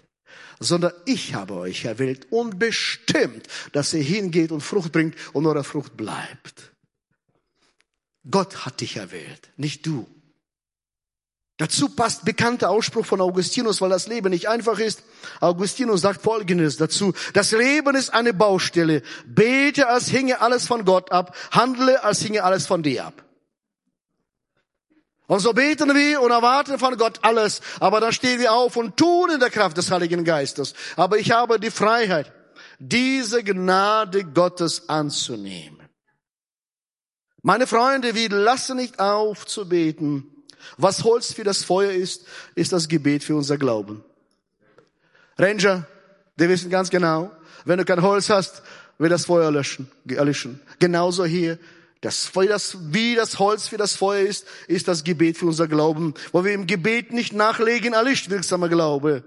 sondern 0.59 0.93
ich 1.05 1.33
habe 1.33 1.53
euch 1.55 1.85
erwählt 1.85 2.27
und 2.31 2.59
bestimmt, 2.59 3.47
dass 3.73 3.93
ihr 3.93 4.03
hingeht 4.03 4.51
und 4.51 4.61
Frucht 4.61 4.91
bringt 4.91 5.15
und 5.33 5.45
eure 5.45 5.63
Frucht 5.63 5.95
bleibt. 5.97 6.71
Gott 8.29 8.65
hat 8.65 8.81
dich 8.81 8.97
erwählt, 8.97 9.49
nicht 9.57 9.85
du. 9.85 10.07
Dazu 11.59 11.89
passt 11.89 12.23
bekannter 12.23 12.69
Ausspruch 12.69 13.05
von 13.05 13.19
Augustinus, 13.19 13.81
weil 13.81 13.89
das 13.89 14.07
Leben 14.07 14.29
nicht 14.29 14.47
einfach 14.47 14.79
ist. 14.79 15.03
Augustinus 15.41 15.99
sagt 15.99 16.21
Folgendes 16.21 16.77
dazu. 16.77 17.13
Das 17.33 17.51
Leben 17.51 17.95
ist 17.97 18.13
eine 18.13 18.33
Baustelle. 18.33 19.01
Bete, 19.25 19.89
als 19.89 20.07
hinge 20.07 20.39
alles 20.39 20.67
von 20.67 20.85
Gott 20.85 21.11
ab. 21.11 21.35
Handle, 21.51 22.01
als 22.01 22.21
hinge 22.21 22.45
alles 22.45 22.65
von 22.65 22.81
dir 22.81 23.07
ab. 23.07 23.28
Und 25.29 25.39
so 25.39 25.53
beten 25.53 25.95
wir 25.95 26.21
und 26.21 26.31
erwarten 26.31 26.77
von 26.77 26.97
Gott 26.97 27.19
alles. 27.21 27.61
Aber 27.79 28.01
dann 28.01 28.11
stehen 28.11 28.41
wir 28.41 28.51
auf 28.51 28.75
und 28.75 28.97
tun 28.97 29.29
in 29.31 29.39
der 29.39 29.49
Kraft 29.49 29.77
des 29.77 29.89
Heiligen 29.89 30.25
Geistes. 30.25 30.73
Aber 30.97 31.17
ich 31.17 31.31
habe 31.31 31.57
die 31.57 31.71
Freiheit, 31.71 32.33
diese 32.79 33.43
Gnade 33.43 34.25
Gottes 34.25 34.89
anzunehmen. 34.89 35.87
Meine 37.41 37.67
Freunde, 37.67 38.15
wir 38.15 38.29
lassen 38.29 38.75
nicht 38.75 38.99
auf 38.99 39.45
zu 39.45 39.69
beten 39.69 40.39
was 40.77 41.03
Holz 41.03 41.33
für 41.33 41.43
das 41.43 41.63
Feuer 41.63 41.91
ist, 41.91 42.25
ist 42.55 42.71
das 42.71 42.87
Gebet 42.87 43.23
für 43.23 43.35
unser 43.35 43.57
Glauben. 43.57 44.03
Ranger, 45.37 45.87
die 46.37 46.49
wissen 46.49 46.69
ganz 46.69 46.89
genau, 46.89 47.31
wenn 47.65 47.77
du 47.77 47.85
kein 47.85 48.01
Holz 48.01 48.29
hast, 48.29 48.61
wird 48.97 49.11
das 49.11 49.25
Feuer 49.25 49.51
löschen, 49.51 49.89
erlöschen. 50.07 50.59
Genauso 50.79 51.25
hier. 51.25 51.57
Das 52.01 52.25
Feuer, 52.25 52.47
das, 52.47 52.77
wie 52.93 53.15
das 53.15 53.39
Holz 53.39 53.67
für 53.67 53.77
das 53.77 53.95
Feuer 53.95 54.21
ist, 54.21 54.45
ist 54.67 54.87
das 54.87 55.03
Gebet 55.03 55.37
für 55.37 55.47
unser 55.47 55.67
Glauben. 55.67 56.13
Wo 56.31 56.45
wir 56.45 56.53
im 56.53 56.65
Gebet 56.65 57.11
nicht 57.11 57.33
nachlegen, 57.33 57.93
erlischt 57.93 58.29
wirksamer 58.29 58.69
Glaube. 58.69 59.23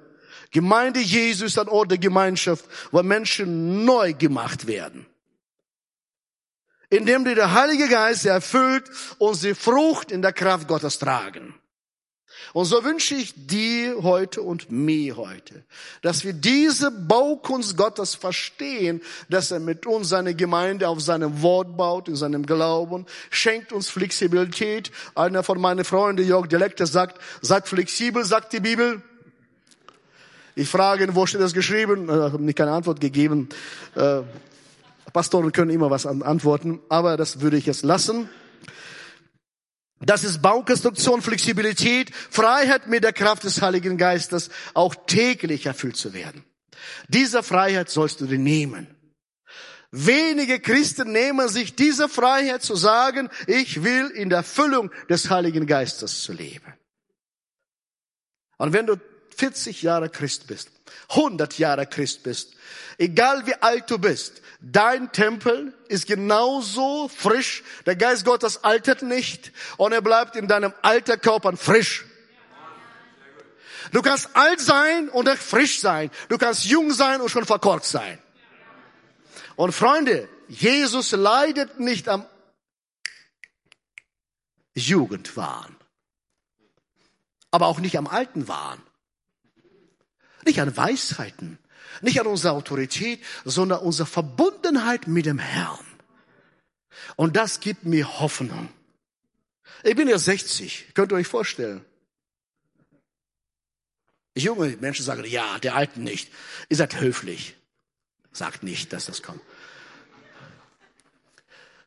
Gemeinde 0.51 1.01
Jesus 1.01 1.53
ist 1.53 1.59
ein 1.59 1.69
Ort 1.69 1.91
der 1.91 1.99
Gemeinschaft, 1.99 2.65
wo 2.91 3.03
Menschen 3.03 3.85
neu 3.85 4.15
gemacht 4.15 4.67
werden 4.67 5.07
indem 6.93 7.25
die 7.25 7.35
der 7.35 7.55
Heilige 7.55 7.89
Geist 7.89 8.27
erfüllt 8.27 8.85
und 9.19 9.35
sie 9.35 9.55
Frucht 9.55 10.13
in 10.13 10.21
der 10.21 10.35
Kraft 10.35 10.69
Gottes 10.69 10.99
tragen. 10.99 11.55
Und 12.53 12.67
so 12.67 12.85
wünsche 12.85 13.15
ich 13.15 13.35
dir 13.37 14.03
heute 14.03 14.43
und 14.43 14.71
mir 14.71 15.17
heute, 15.17 15.63
dass 16.03 16.25
wir 16.25 16.33
diese 16.33 16.91
Baukunst 16.91 17.77
Gottes 17.77 18.15
verstehen, 18.15 19.01
dass 19.29 19.51
er 19.51 19.61
mit 19.61 19.87
uns 19.87 20.09
seine 20.09 20.35
Gemeinde 20.35 20.89
auf 20.89 21.01
seinem 21.01 21.43
Wort 21.43 21.77
baut, 21.77 22.09
in 22.09 22.17
seinem 22.17 22.45
Glauben, 22.45 23.07
schenkt 23.31 23.73
uns 23.73 23.89
Flexibilität. 23.89 24.91
Einer 25.15 25.43
von 25.43 25.61
meinen 25.61 25.85
Freunden, 25.85 26.27
Jörg 26.27 26.47
Delekte, 26.49 26.87
sagt, 26.87 27.21
seid 27.41 27.69
flexibel, 27.69 28.25
sagt 28.25 28.53
die 28.53 28.61
Bibel. 28.61 29.03
Ich 30.55 30.69
frage 30.69 31.05
ihn, 31.05 31.15
wo 31.15 31.25
steht 31.25 31.41
das 31.41 31.55
geschrieben? 31.55 32.05
Ich 32.05 32.11
habe 32.11 32.43
nicht 32.43 32.59
keine 32.59 32.73
Antwort 32.73 33.01
gegeben. 33.01 33.49
Äh, 33.95 34.21
Pastoren 35.13 35.53
können 35.53 35.71
immer 35.71 35.91
was 35.91 36.07
antworten, 36.07 36.81
aber 36.89 37.17
das 37.17 37.41
würde 37.41 37.57
ich 37.57 37.67
jetzt 37.67 37.83
lassen. 37.83 38.29
Das 40.05 40.25
ist 40.25 40.43
Baukonstruktion, 40.43 41.23
Flexibilität, 41.23 42.15
Freiheit 42.15 42.89
mit 42.89 43.05
der 43.05 43.13
Kraft 43.13 43.45
des 43.45 43.63
Heiligen 43.63 43.97
Geistes, 43.97 44.51
auch 44.75 44.95
täglich 45.07 45.67
erfüllt 45.67 45.97
zu 45.97 46.13
werden. 46.13 46.45
Diese 47.09 47.43
Freiheit 47.43 47.89
sollst 47.89 48.21
du 48.21 48.27
dir 48.27 48.39
nehmen. 48.39 48.89
Wenige 49.93 50.59
Christen 50.59 51.13
nehmen 51.13 51.49
sich 51.49 51.77
diese 51.77 52.09
Freiheit 52.09 52.63
zu 52.63 52.75
sagen, 52.75 53.29
ich 53.47 53.85
will 53.85 54.09
in 54.09 54.31
der 54.31 54.43
Füllung 54.43 54.91
des 55.09 55.29
Heiligen 55.31 55.67
Geistes 55.67 56.23
zu 56.23 56.33
leben. 56.33 56.73
Und 58.57 58.73
wenn 58.73 58.87
du 58.87 58.97
40 59.43 59.83
Jahre 59.83 60.09
Christ 60.09 60.47
bist, 60.47 60.71
100 61.09 61.59
Jahre 61.59 61.85
Christ 61.89 62.23
bist, 62.23 62.55
egal 62.97 63.45
wie 63.45 63.55
alt 63.57 63.91
du 63.91 63.99
bist, 63.99 64.41
dein 64.61 65.11
Tempel 65.11 65.75
ist 65.89 66.07
genauso 66.07 67.09
frisch. 67.09 67.65
Der 67.85 67.97
Geist 67.97 68.25
Gottes 68.25 68.63
altert 68.63 69.03
nicht 69.03 69.51
und 69.79 69.91
er 69.91 70.01
bleibt 70.01 70.37
in 70.37 70.47
deinem 70.47 70.73
alter 70.83 71.17
Körper 71.17 71.57
frisch. 71.57 72.05
Du 73.91 74.01
kannst 74.01 74.29
alt 74.35 74.61
sein 74.61 75.09
und 75.09 75.29
frisch 75.31 75.81
sein. 75.81 76.13
Du 76.29 76.39
kannst 76.39 76.65
jung 76.65 76.93
sein 76.93 77.21
und 77.21 77.29
schon 77.29 77.45
verkorkt 77.45 77.85
sein. 77.85 78.23
Und 79.57 79.73
Freunde, 79.73 80.29
Jesus 80.47 81.11
leidet 81.11 81.81
nicht 81.81 82.09
am 82.09 82.25
Jugendwahn, 84.75 85.75
aber 87.51 87.67
auch 87.67 87.81
nicht 87.81 87.99
am 87.99 88.07
alten 88.07 88.47
Wahn. 88.47 88.81
Nicht 90.45 90.61
an 90.61 90.77
Weisheiten, 90.77 91.59
nicht 92.01 92.21
an 92.21 92.27
unserer 92.27 92.53
Autorität, 92.53 93.23
sondern 93.45 93.81
unsere 93.81 94.07
Verbundenheit 94.07 95.07
mit 95.07 95.27
dem 95.27 95.39
Herrn. 95.39 95.85
Und 97.17 97.37
das 97.37 97.61
gibt 97.61 97.85
mir 97.85 98.21
Hoffnung. 98.21 98.69
Ich 99.85 99.97
bin 99.97 100.09
ja 100.09 100.19
60, 100.19 100.89
könnt 100.95 101.13
ihr 101.13 101.17
euch 101.17 101.27
vorstellen. 101.27 101.85
Junge 104.35 104.77
Menschen 104.81 105.05
sagen, 105.05 105.25
ja, 105.25 105.59
der 105.59 105.75
Alten 105.75 106.03
nicht. 106.05 106.33
Ihr 106.69 106.77
seid 106.77 107.01
höflich. 107.01 107.57
Sagt 108.33 108.63
nicht, 108.63 108.93
dass 108.93 109.07
das 109.07 109.23
kommt. 109.23 109.43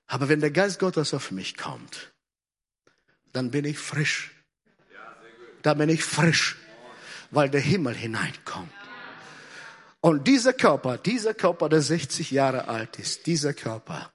Aber 0.07 0.29
wenn 0.29 0.39
der 0.39 0.51
Geist 0.51 0.79
Gottes 0.79 1.13
auf 1.15 1.31
mich 1.31 1.57
kommt, 1.57 2.13
dann 3.33 3.49
bin 3.49 3.65
ich 3.65 3.79
frisch. 3.79 4.31
Dann 5.63 5.79
bin 5.79 5.89
ich 5.89 6.03
frisch 6.03 6.57
weil 7.35 7.49
der 7.49 7.61
Himmel 7.61 7.93
hineinkommt. 7.93 8.71
Und 10.01 10.27
dieser 10.27 10.53
Körper, 10.53 10.97
dieser 10.97 11.33
Körper, 11.33 11.67
der 11.67 11.81
60 11.81 12.31
Jahre 12.31 12.67
alt 12.67 12.99
ist, 12.99 13.25
dieser 13.25 13.53
Körper, 13.53 14.11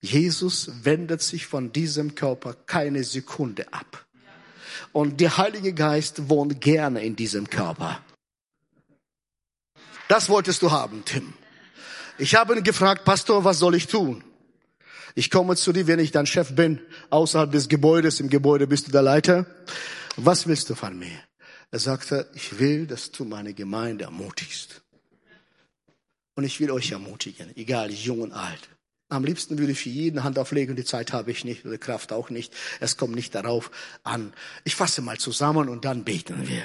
Jesus 0.00 0.70
wendet 0.82 1.22
sich 1.22 1.46
von 1.46 1.72
diesem 1.72 2.14
Körper 2.14 2.54
keine 2.54 3.04
Sekunde 3.04 3.72
ab. 3.72 4.06
Und 4.92 5.20
der 5.20 5.36
Heilige 5.36 5.72
Geist 5.72 6.28
wohnt 6.28 6.60
gerne 6.60 7.04
in 7.04 7.16
diesem 7.16 7.50
Körper. 7.50 8.00
Das 10.08 10.28
wolltest 10.28 10.62
du 10.62 10.70
haben, 10.70 11.04
Tim. 11.04 11.34
Ich 12.16 12.34
habe 12.34 12.56
ihn 12.56 12.64
gefragt, 12.64 13.04
Pastor, 13.04 13.44
was 13.44 13.58
soll 13.58 13.74
ich 13.74 13.86
tun? 13.86 14.24
Ich 15.14 15.30
komme 15.30 15.56
zu 15.56 15.72
dir, 15.72 15.86
wenn 15.86 15.98
ich 15.98 16.12
dein 16.12 16.26
Chef 16.26 16.54
bin, 16.54 16.80
außerhalb 17.10 17.50
des 17.50 17.68
Gebäudes. 17.68 18.20
Im 18.20 18.30
Gebäude 18.30 18.66
bist 18.66 18.88
du 18.88 18.92
der 18.92 19.02
Leiter. 19.02 19.46
Was 20.16 20.46
willst 20.46 20.70
du 20.70 20.74
von 20.74 20.98
mir? 20.98 21.27
Er 21.70 21.78
sagte, 21.78 22.30
ich 22.34 22.58
will, 22.58 22.86
dass 22.86 23.10
du 23.10 23.24
meine 23.24 23.52
Gemeinde 23.52 24.04
ermutigst. 24.04 24.82
Und 26.34 26.44
ich 26.44 26.60
will 26.60 26.70
euch 26.70 26.92
ermutigen, 26.92 27.54
egal, 27.56 27.90
jung 27.90 28.20
und 28.20 28.32
alt. 28.32 28.70
Am 29.10 29.24
liebsten 29.24 29.58
würde 29.58 29.72
ich 29.72 29.80
für 29.80 29.88
jeden 29.88 30.22
Hand 30.22 30.38
auflegen, 30.38 30.76
die 30.76 30.84
Zeit 30.84 31.12
habe 31.12 31.30
ich 31.30 31.44
nicht, 31.44 31.64
oder 31.64 31.78
Kraft 31.78 32.12
auch 32.12 32.30
nicht. 32.30 32.54
Es 32.80 32.96
kommt 32.96 33.14
nicht 33.14 33.34
darauf 33.34 33.70
an. 34.02 34.34
Ich 34.64 34.76
fasse 34.76 35.02
mal 35.02 35.18
zusammen 35.18 35.68
und 35.68 35.84
dann 35.84 36.04
beten 36.04 36.46
wir. 36.46 36.64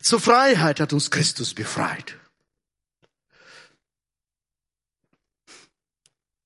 Zur 0.00 0.20
Freiheit 0.20 0.80
hat 0.80 0.92
uns 0.92 1.10
Christus 1.10 1.54
befreit. 1.54 2.16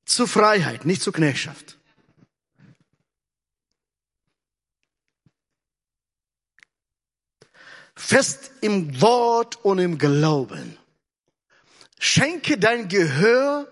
Zur 0.04 0.26
Freiheit, 0.26 0.86
nicht 0.86 1.02
zur 1.02 1.12
Knechtschaft. 1.12 1.77
Fest 7.98 8.52
im 8.60 9.00
Wort 9.00 9.62
und 9.64 9.78
im 9.78 9.98
Glauben. 9.98 10.78
Schenke 11.98 12.56
dein 12.56 12.88
Gehör 12.88 13.66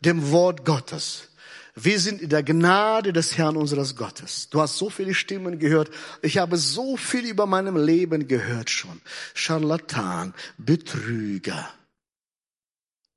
dem 0.00 0.30
Wort 0.32 0.64
Gottes. 0.64 1.28
Wir 1.76 2.00
sind 2.00 2.20
in 2.20 2.28
der 2.28 2.42
Gnade 2.42 3.12
des 3.12 3.38
Herrn 3.38 3.56
unseres 3.56 3.94
Gottes. 3.94 4.48
Du 4.50 4.60
hast 4.60 4.76
so 4.76 4.90
viele 4.90 5.14
Stimmen 5.14 5.58
gehört. 5.60 5.88
Ich 6.20 6.38
habe 6.38 6.56
so 6.56 6.96
viel 6.96 7.24
über 7.24 7.46
meinem 7.46 7.76
Leben 7.76 8.26
gehört 8.26 8.70
schon. 8.70 9.00
Scharlatan, 9.34 10.34
Betrüger, 10.58 11.70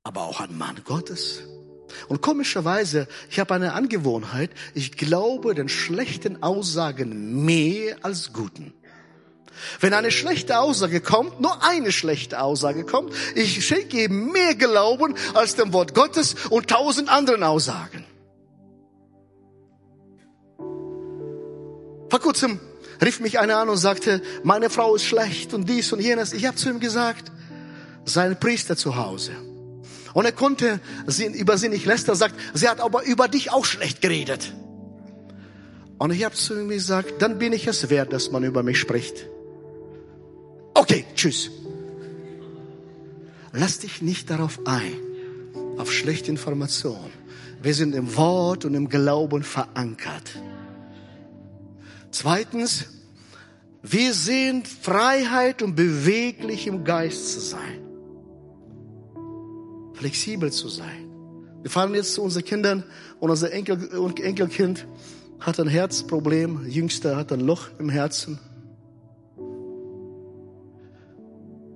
aber 0.04 0.22
auch 0.22 0.40
ein 0.40 0.56
Mann 0.56 0.80
Gottes. 0.84 1.42
Und 2.08 2.22
komischerweise, 2.22 3.08
ich 3.28 3.40
habe 3.40 3.54
eine 3.54 3.72
Angewohnheit, 3.72 4.50
ich 4.72 4.92
glaube 4.92 5.54
den 5.54 5.68
schlechten 5.68 6.42
Aussagen 6.42 7.44
mehr 7.44 7.98
als 8.02 8.32
guten. 8.32 8.72
Wenn 9.80 9.94
eine 9.94 10.10
schlechte 10.10 10.58
Aussage 10.58 11.00
kommt, 11.00 11.40
nur 11.40 11.62
eine 11.64 11.92
schlechte 11.92 12.40
Aussage 12.40 12.84
kommt, 12.84 13.12
ich 13.34 13.66
schenke 13.66 14.04
ihm 14.04 14.32
mehr 14.32 14.54
Glauben 14.54 15.14
als 15.34 15.56
dem 15.56 15.72
Wort 15.72 15.94
Gottes 15.94 16.34
und 16.50 16.68
tausend 16.68 17.08
anderen 17.08 17.42
Aussagen. 17.42 18.04
Vor 22.08 22.20
kurzem 22.20 22.60
rief 23.02 23.20
mich 23.20 23.38
einer 23.38 23.58
an 23.58 23.68
und 23.68 23.76
sagte, 23.76 24.22
meine 24.42 24.70
Frau 24.70 24.94
ist 24.94 25.04
schlecht 25.04 25.52
und 25.54 25.68
dies 25.68 25.92
und 25.92 26.00
jenes. 26.00 26.32
Ich 26.32 26.46
habe 26.46 26.56
zu 26.56 26.68
ihm 26.70 26.80
gesagt, 26.80 27.32
sein 28.04 28.38
Priester 28.38 28.76
zu 28.76 28.96
Hause. 28.96 29.32
Und 30.12 30.24
er 30.24 30.32
konnte 30.32 30.80
sie, 31.06 31.26
über 31.26 31.58
sie 31.58 31.68
nicht 31.68 31.86
lästern, 31.86 32.14
sagt, 32.14 32.36
sie 32.54 32.68
hat 32.68 32.80
aber 32.80 33.02
über 33.04 33.26
dich 33.26 33.50
auch 33.50 33.64
schlecht 33.64 34.00
geredet. 34.00 34.52
Und 35.98 36.12
ich 36.12 36.24
habe 36.24 36.34
zu 36.34 36.54
ihm 36.54 36.68
gesagt, 36.68 37.20
dann 37.20 37.38
bin 37.38 37.52
ich 37.52 37.66
es 37.66 37.90
wert, 37.90 38.12
dass 38.12 38.30
man 38.30 38.44
über 38.44 38.62
mich 38.62 38.78
spricht. 38.78 39.26
Okay, 40.74 41.04
tschüss. 41.14 41.50
Lass 43.52 43.78
dich 43.78 44.02
nicht 44.02 44.30
darauf 44.30 44.58
ein, 44.66 44.94
auf 45.78 45.92
schlechte 45.92 46.30
Informationen. 46.30 47.12
Wir 47.62 47.72
sind 47.72 47.94
im 47.94 48.16
Wort 48.16 48.64
und 48.64 48.74
im 48.74 48.88
Glauben 48.88 49.44
verankert. 49.44 50.38
Zweitens, 52.10 52.86
wir 53.82 54.12
sehen 54.12 54.64
Freiheit 54.64 55.62
und 55.62 55.76
beweglich 55.76 56.66
im 56.66 56.84
Geist 56.84 57.32
zu 57.32 57.40
sein. 57.40 57.80
Flexibel 59.94 60.50
zu 60.50 60.68
sein. 60.68 61.10
Wir 61.62 61.70
fahren 61.70 61.94
jetzt 61.94 62.14
zu 62.14 62.22
unseren 62.22 62.44
Kindern 62.44 62.84
und 63.20 63.30
unser 63.30 63.52
Enkel, 63.52 63.88
Enkelkind 64.20 64.86
hat 65.40 65.60
ein 65.60 65.68
Herzproblem. 65.68 66.66
Jüngster 66.68 67.16
hat 67.16 67.32
ein 67.32 67.40
Loch 67.40 67.68
im 67.78 67.88
Herzen. 67.88 68.38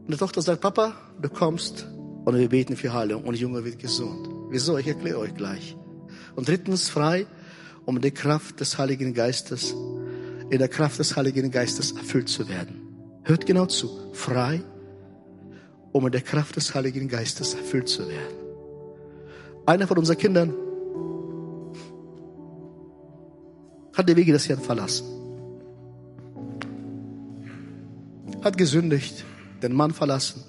Und 0.09 0.15
die 0.15 0.19
Tochter 0.21 0.41
sagt, 0.41 0.63
Papa, 0.63 0.95
du 1.21 1.29
kommst 1.29 1.87
und 2.25 2.35
wir 2.35 2.49
beten 2.49 2.77
für 2.77 2.95
Heilung 2.95 3.25
und 3.25 3.35
der 3.35 3.43
Junge 3.43 3.63
wird 3.67 3.79
gesund. 3.79 4.27
Wieso? 4.49 4.79
Ich 4.79 4.87
erkläre 4.87 5.19
euch 5.19 5.35
gleich. 5.35 5.77
Und 6.35 6.49
drittens 6.49 6.89
frei, 6.89 7.27
um 7.85 8.01
die 8.01 8.11
Kraft 8.11 8.59
des 8.59 8.79
Heiligen 8.79 9.13
Geistes, 9.13 9.75
in 10.49 10.59
der 10.61 10.69
Kraft 10.69 10.99
des 10.99 11.15
Heiligen 11.15 11.51
Geistes 11.51 11.93
erfüllt 11.93 12.31
zu 12.31 12.49
werden. 12.49 12.81
Hört 13.25 13.45
genau 13.45 13.67
zu. 13.67 13.91
Frei, 14.15 14.63
um 15.93 16.07
in 16.07 16.13
der 16.13 16.23
Kraft 16.23 16.57
des 16.57 16.75
Heiligen 16.75 17.09
Geistes 17.09 17.53
erfüllt 17.53 17.91
zu 17.91 18.09
werden. 18.09 18.35
Einer 19.67 19.87
von 19.87 19.99
unseren 19.99 20.17
Kindern 20.17 20.55
hat 23.93 24.09
die 24.09 24.17
Wege 24.17 24.33
des 24.33 24.49
Herrn 24.49 24.63
verlassen. 24.63 25.05
Hat 28.43 28.57
gesündigt 28.57 29.27
den 29.63 29.75
Mann 29.75 29.93
verlassen. 29.93 30.43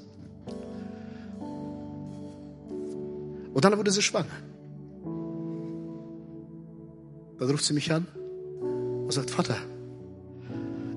Und 3.53 3.65
dann 3.65 3.77
wurde 3.77 3.91
sie 3.91 4.01
schwanger. 4.01 4.27
Dann 7.39 7.49
ruft 7.49 7.65
sie 7.65 7.73
mich 7.73 7.91
an 7.91 8.07
und 9.03 9.11
sagt, 9.11 9.31
Vater, 9.31 9.57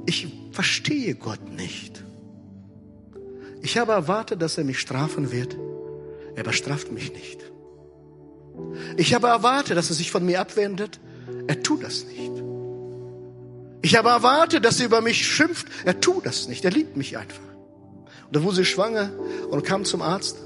ich 0.06 0.28
verstehe 0.50 1.14
Gott 1.14 1.50
nicht. 1.50 2.04
Ich 3.62 3.78
habe 3.78 3.92
erwartet, 3.92 4.42
dass 4.42 4.58
er 4.58 4.64
mich 4.64 4.80
strafen 4.80 5.30
wird. 5.30 5.56
Er 6.34 6.42
bestraft 6.42 6.90
mich 6.90 7.12
nicht. 7.12 7.40
Ich 8.96 9.14
habe 9.14 9.28
erwartet, 9.28 9.76
dass 9.76 9.90
er 9.90 9.96
sich 9.96 10.10
von 10.10 10.24
mir 10.26 10.40
abwendet. 10.40 10.98
Er 11.46 11.62
tut 11.62 11.82
das 11.82 12.04
nicht. 12.04 12.32
Ich 13.82 13.96
habe 13.96 14.08
erwartet, 14.10 14.64
dass 14.64 14.80
er 14.80 14.86
über 14.86 15.00
mich 15.00 15.26
schimpft. 15.26 15.66
Er 15.84 16.00
tut 16.00 16.26
das 16.26 16.48
nicht. 16.48 16.64
Er 16.64 16.70
liebt 16.70 16.96
mich 16.96 17.16
einfach. 17.16 17.51
Dann 18.32 18.42
wurde 18.44 18.56
sie 18.56 18.64
schwanger 18.64 19.12
und 19.50 19.62
kam 19.62 19.84
zum 19.84 20.00
Arzt. 20.00 20.38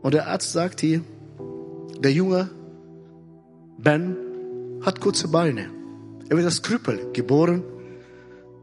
Und 0.00 0.14
der 0.14 0.28
Arzt 0.28 0.52
sagte 0.52 0.86
ihr, 0.86 1.00
der 1.98 2.12
Junge 2.12 2.50
Ben 3.78 4.16
hat 4.82 5.00
kurze 5.00 5.28
Beine. 5.28 5.70
Er 6.28 6.36
wird 6.36 6.46
als 6.46 6.62
Krüppel 6.62 7.12
geboren. 7.12 7.64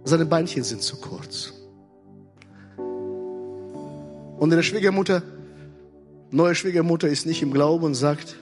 Seine 0.05 0.25
Beinchen 0.25 0.63
sind 0.63 0.81
zu 0.81 0.95
kurz. 0.97 1.53
Und 2.77 4.51
ihre 4.51 4.63
Schwiegermutter, 4.63 5.21
neue 6.31 6.55
Schwiegermutter 6.55 7.09
ist 7.09 7.25
nicht 7.25 7.41
im 7.41 7.51
Glauben 7.51 7.83
und 7.83 7.95
sagt, 7.95 8.37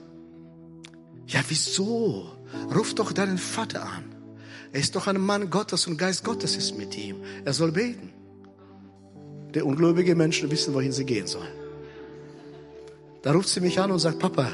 ja 1.25 1.39
wieso? 1.47 2.27
Ruf 2.75 2.93
doch 2.93 3.11
deinen 3.11 3.39
Vater 3.39 3.83
an. 3.83 4.03
Er 4.71 4.79
ist 4.79 4.95
doch 4.95 5.07
ein 5.07 5.19
Mann 5.19 5.49
Gottes 5.49 5.87
und 5.87 5.97
Geist 5.97 6.23
Gottes 6.23 6.55
ist 6.55 6.77
mit 6.77 6.95
ihm. 6.95 7.17
Er 7.43 7.53
soll 7.53 7.71
beten 7.71 8.13
der 9.57 9.65
ungläubige 9.65 10.13
Menschen 10.13 10.51
wissen, 10.51 10.75
wohin 10.75 10.91
sie 10.91 11.03
gehen 11.03 11.25
sollen. 11.25 11.51
Da 13.23 13.31
ruft 13.31 13.49
sie 13.49 13.59
mich 13.59 13.79
an 13.79 13.89
und 13.89 13.97
sagt, 13.97 14.19
Papa, 14.19 14.51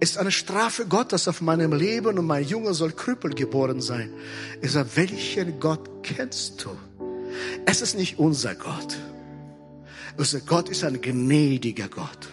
ist 0.00 0.18
eine 0.18 0.32
Strafe 0.32 0.86
Gottes 0.86 1.28
auf 1.28 1.40
meinem 1.40 1.72
Leben 1.72 2.18
und 2.18 2.26
mein 2.26 2.42
Junge 2.42 2.74
soll 2.74 2.90
Krüppel 2.90 3.34
geboren 3.34 3.80
sein. 3.80 4.12
Ich 4.60 4.72
sage, 4.72 4.88
welchen 4.96 5.60
Gott 5.60 5.88
kennst 6.02 6.64
du? 6.64 6.70
Es 7.66 7.82
ist 7.82 7.94
nicht 7.94 8.18
unser 8.18 8.56
Gott. 8.56 8.96
Unser 10.16 10.40
Gott 10.40 10.68
ist 10.68 10.82
ein 10.82 11.00
gnädiger 11.00 11.86
Gott. 11.86 12.28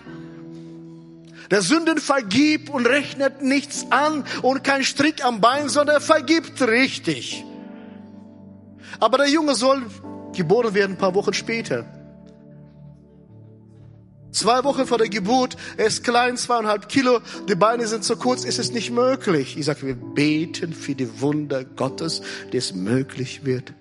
Der 1.52 1.62
Sünden 1.62 2.00
vergibt 2.00 2.72
und 2.72 2.88
rechnet 2.88 3.44
nichts 3.44 3.86
an 3.92 4.24
und 4.42 4.64
kein 4.64 4.84
Strick 4.84 5.24
am 5.24 5.42
Bein, 5.42 5.70
sondern 5.70 5.98
er 5.98 6.02
vergibt 6.02 6.60
richtig. 6.64 7.46
Aber 9.00 9.20
der 9.20 9.30
Junge 9.30 9.54
soll 9.54 9.84
geboren 10.34 10.74
werden 10.74 10.94
ein 10.94 10.98
paar 10.98 11.16
Wochen 11.16 11.34
später. 11.34 11.86
Zwei 14.32 14.64
Wochen 14.64 14.86
vor 14.86 14.98
der 14.98 15.10
Geburt, 15.10 15.58
er 15.76 15.88
ist 15.88 16.06
klein, 16.06 16.38
zweieinhalb 16.38 16.88
Kilo, 16.88 17.20
die 17.50 17.56
Beine 17.56 17.86
sind 17.86 18.06
so 18.06 18.16
kurz, 18.16 18.46
ist 18.46 18.60
es 18.60 18.72
nicht 18.72 18.90
möglich. 18.90 19.58
Ich 19.58 19.66
sage, 19.66 19.86
wir 19.86 19.96
beten 19.96 20.72
für 20.72 20.96
die 20.96 21.22
Wunder 21.22 21.66
Gottes, 21.66 22.22
es 22.52 22.74
möglich 22.74 23.44
wird. 23.44 23.74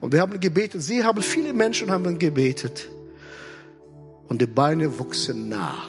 Und 0.00 0.12
wir 0.12 0.20
haben 0.20 0.40
gebetet, 0.40 0.82
sie 0.82 1.04
haben, 1.04 1.22
viele 1.22 1.52
Menschen 1.52 1.90
haben 1.92 2.18
gebetet. 2.18 2.88
Und 4.28 4.42
die 4.42 4.46
Beine 4.46 4.98
wuchsen 4.98 5.48
nach. 5.48 5.88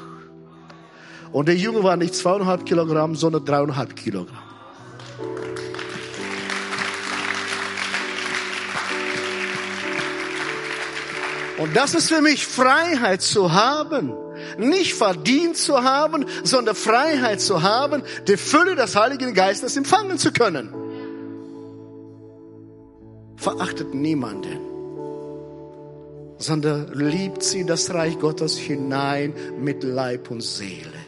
Und 1.31 1.47
der 1.47 1.55
Junge 1.55 1.83
war 1.83 1.97
nicht 1.97 2.13
zweieinhalb 2.13 2.65
Kilogramm, 2.65 3.15
sondern 3.15 3.43
dreieinhalb 3.43 3.95
Kilogramm. 3.95 4.37
Und 11.57 11.75
das 11.75 11.95
ist 11.95 12.09
für 12.09 12.21
mich 12.21 12.45
Freiheit 12.45 13.21
zu 13.21 13.53
haben. 13.53 14.13
Nicht 14.57 14.93
verdient 14.93 15.55
zu 15.55 15.83
haben, 15.83 16.25
sondern 16.43 16.75
Freiheit 16.75 17.39
zu 17.39 17.63
haben, 17.63 18.03
die 18.27 18.37
Fülle 18.37 18.75
des 18.75 18.95
Heiligen 18.95 19.33
Geistes 19.33 19.77
empfangen 19.77 20.17
zu 20.17 20.33
können. 20.33 20.73
Verachtet 23.37 23.93
niemanden, 23.93 24.59
sondern 26.37 26.91
liebt 26.93 27.43
sie 27.43 27.65
das 27.65 27.93
Reich 27.93 28.19
Gottes 28.19 28.57
hinein 28.57 29.33
mit 29.59 29.83
Leib 29.83 30.31
und 30.31 30.41
Seele. 30.41 31.04